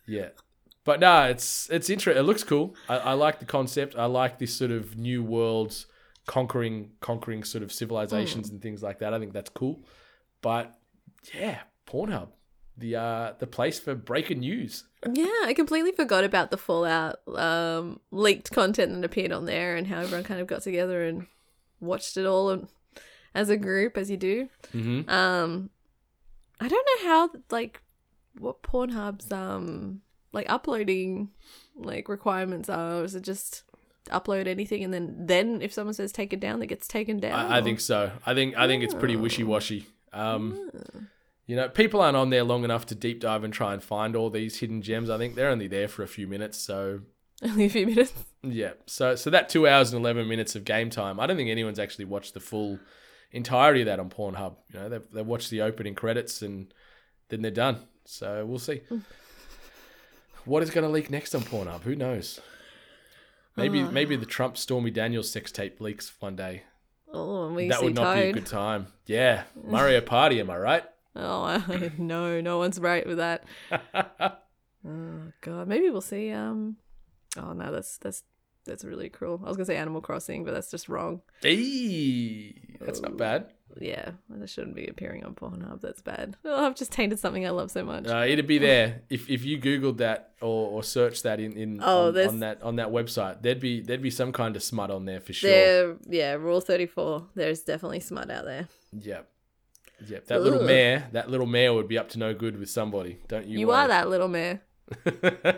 [0.06, 0.30] yeah,
[0.84, 2.20] but nah, it's it's interesting.
[2.20, 2.76] It looks cool.
[2.90, 3.96] I, I like the concept.
[3.98, 5.86] I like this sort of new worlds
[6.26, 9.14] conquering conquering sort of civilizations and things like that.
[9.14, 9.84] I think that's cool.
[10.42, 10.74] But
[11.34, 12.30] yeah, Pornhub,
[12.78, 14.84] the uh the place for breaking news.
[15.12, 19.86] Yeah, I completely forgot about the Fallout um, leaked content that appeared on there and
[19.88, 21.28] how everyone kind of got together and
[21.82, 22.70] watched it all and-
[23.36, 24.48] as a group, as you do.
[24.74, 25.10] Mm-hmm.
[25.10, 25.72] Um,
[26.62, 27.82] I don't know how like
[28.40, 30.02] what Pornhub's um
[30.34, 31.30] like uploading
[31.76, 33.04] like requirements are.
[33.04, 33.64] Is it just
[34.12, 37.52] upload anything and then then if someone says take it down, that gets taken down?
[37.52, 38.12] I, I think so.
[38.26, 39.22] I think I think it's pretty ah.
[39.22, 39.88] wishy washy.
[40.12, 41.00] Um, ah.
[41.46, 44.16] you know, people aren't on there long enough to deep dive and try and find
[44.16, 45.10] all these hidden gems.
[45.10, 46.58] I think they're only there for a few minutes.
[46.58, 47.02] So
[47.44, 48.14] only a few minutes.
[48.42, 51.20] yeah, so so that two hours and eleven minutes of game time.
[51.20, 52.80] I don't think anyone's actually watched the full
[53.32, 54.56] entirety of that on Pornhub.
[54.74, 56.74] You know, they've they've watched the opening credits and
[57.30, 57.80] then they're done.
[58.06, 58.82] So we'll see.
[58.92, 59.02] Mm.
[60.46, 61.82] What is going to leak next on Pornhub?
[61.82, 62.40] Who knows?
[63.56, 66.64] Maybe maybe the Trump Stormy Daniels sex tape leaks one day.
[67.14, 68.88] Oh, and we that would not be a good time.
[69.06, 70.84] Yeah, Mario Party, am I right?
[71.16, 73.46] Oh I, no, no one's right with that.
[73.94, 76.32] oh god, maybe we'll see.
[76.32, 76.78] Um,
[77.38, 78.24] oh no, that's that's
[78.66, 79.40] that's really cruel.
[79.44, 81.22] I was gonna say Animal Crossing, but that's just wrong.
[81.42, 83.52] Hey, that's not bad.
[83.80, 85.82] Yeah, that shouldn't be appearing on Pornhub.
[85.82, 86.38] That's bad.
[86.46, 88.08] Oh, I've just tainted something I love so much.
[88.08, 91.80] Uh, it'd be there if, if you googled that or, or searched that in, in
[91.82, 93.42] Oh, on, on that on that website.
[93.42, 95.50] There'd be there'd be some kind of smut on there for sure.
[95.50, 97.28] there, yeah, Rule Thirty Four.
[97.36, 98.68] There's definitely smut out there.
[99.00, 99.30] Yep.
[100.08, 100.26] Yep.
[100.28, 103.20] That little mare, that little mare would be up to no good with somebody.
[103.28, 103.60] Don't you?
[103.60, 103.78] You, worry.
[103.78, 104.62] are that little mare.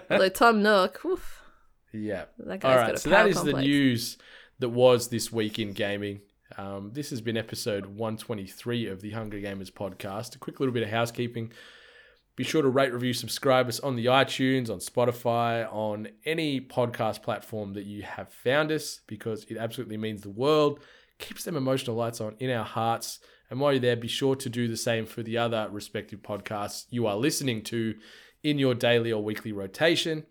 [0.10, 1.42] Although Tom Nook, oof,
[1.92, 2.26] Yeah.
[2.40, 4.18] That guy's All got a So that is the news
[4.60, 6.22] that was this week in gaming.
[6.58, 10.36] Um, this has been episode 123 of the Hungry Gamers podcast.
[10.36, 11.52] A quick little bit of housekeeping.
[12.36, 17.24] Be sure to rate, review, subscribe us on the iTunes, on Spotify, on any podcast
[17.24, 20.82] platform that you have found us because it absolutely means the world.
[21.18, 23.20] Keeps them emotional lights on in our hearts.
[23.50, 26.86] And while you're there, be sure to do the same for the other respective podcasts
[26.90, 27.96] you are listening to
[28.44, 30.26] in your daily or weekly rotation.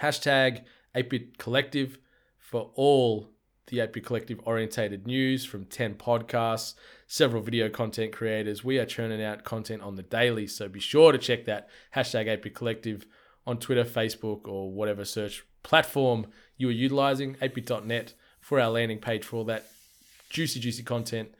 [0.00, 0.62] Hashtag
[0.94, 1.98] 8-Bit Collective
[2.38, 3.33] for all
[3.66, 6.74] the 8-Bit Collective orientated news from 10 podcasts,
[7.06, 8.62] several video content creators.
[8.62, 12.26] We are churning out content on the daily, so be sure to check that hashtag
[12.26, 13.06] 8-Bit Collective
[13.46, 19.24] on Twitter, Facebook, or whatever search platform you are utilizing, 8bit.net for our landing page
[19.24, 19.66] for all that
[20.28, 21.34] juicy, juicy content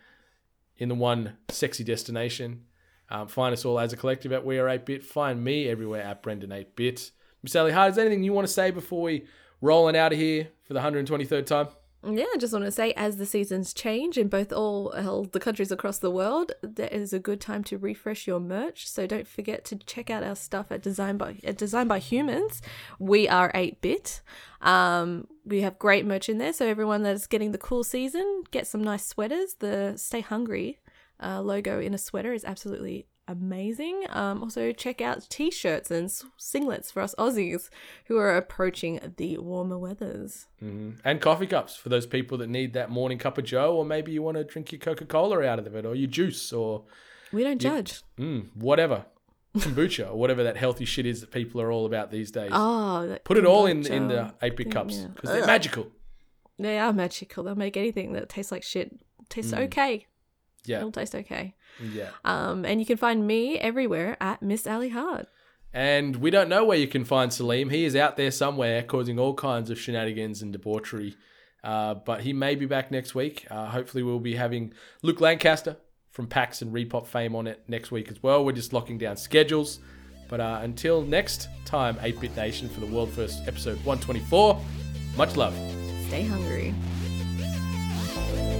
[0.78, 2.64] in the one sexy destination.
[3.10, 5.04] Um, find us all as a collective at We Are 8-Bit.
[5.04, 7.10] Find me everywhere at Brendan 8-Bit.
[7.42, 9.26] Miss Ellie Hart, is anything you want to say before we
[9.60, 11.68] rolling out of here for the 123rd time?
[12.06, 14.90] Yeah, I just want to say, as the seasons change in both all,
[15.32, 18.86] the countries across the world, there is a good time to refresh your merch.
[18.88, 22.60] So don't forget to check out our stuff at Design by at Design by Humans.
[22.98, 24.20] We are eight bit.
[24.60, 26.52] Um, we have great merch in there.
[26.52, 29.56] So everyone that's getting the cool season, get some nice sweaters.
[29.60, 30.80] The Stay Hungry
[31.22, 34.04] uh, logo in a sweater is absolutely amazing.
[34.10, 36.08] Um, also check out t-shirts and
[36.38, 37.68] singlets for us Aussies
[38.06, 40.46] who are approaching the warmer weathers.
[40.60, 44.12] And coffee cups for those people that need that morning cup of joe, or maybe
[44.12, 46.84] you want to drink your Coca Cola out of it, or your juice, or
[47.32, 48.02] We don't judge.
[48.18, 49.06] mm, whatever.
[49.56, 52.50] Kombucha, or whatever that healthy shit is that people are all about these days.
[52.52, 55.06] Oh, Put it all in, in the 8 bit thing, cups yeah.
[55.14, 55.92] because they're magical.
[56.58, 57.44] They are magical.
[57.44, 58.98] They'll make anything that tastes like shit
[59.28, 60.06] taste okay.
[60.64, 60.78] Yeah.
[60.78, 61.54] It'll taste okay.
[61.82, 62.10] Yeah.
[62.24, 65.28] Um, and you can find me everywhere at Miss Ali Hart.
[65.72, 67.70] And we don't know where you can find Salim.
[67.70, 71.16] He is out there somewhere causing all kinds of shenanigans and debauchery.
[71.64, 73.46] Uh, but he may be back next week.
[73.50, 75.76] Uh, hopefully, we'll be having Luke Lancaster
[76.10, 78.44] from PAX and Repop fame on it next week as well.
[78.44, 79.80] We're just locking down schedules.
[80.28, 84.60] But uh, until next time, 8 Bit Nation for the world first episode 124,
[85.16, 85.54] much love.
[86.06, 86.74] Stay hungry.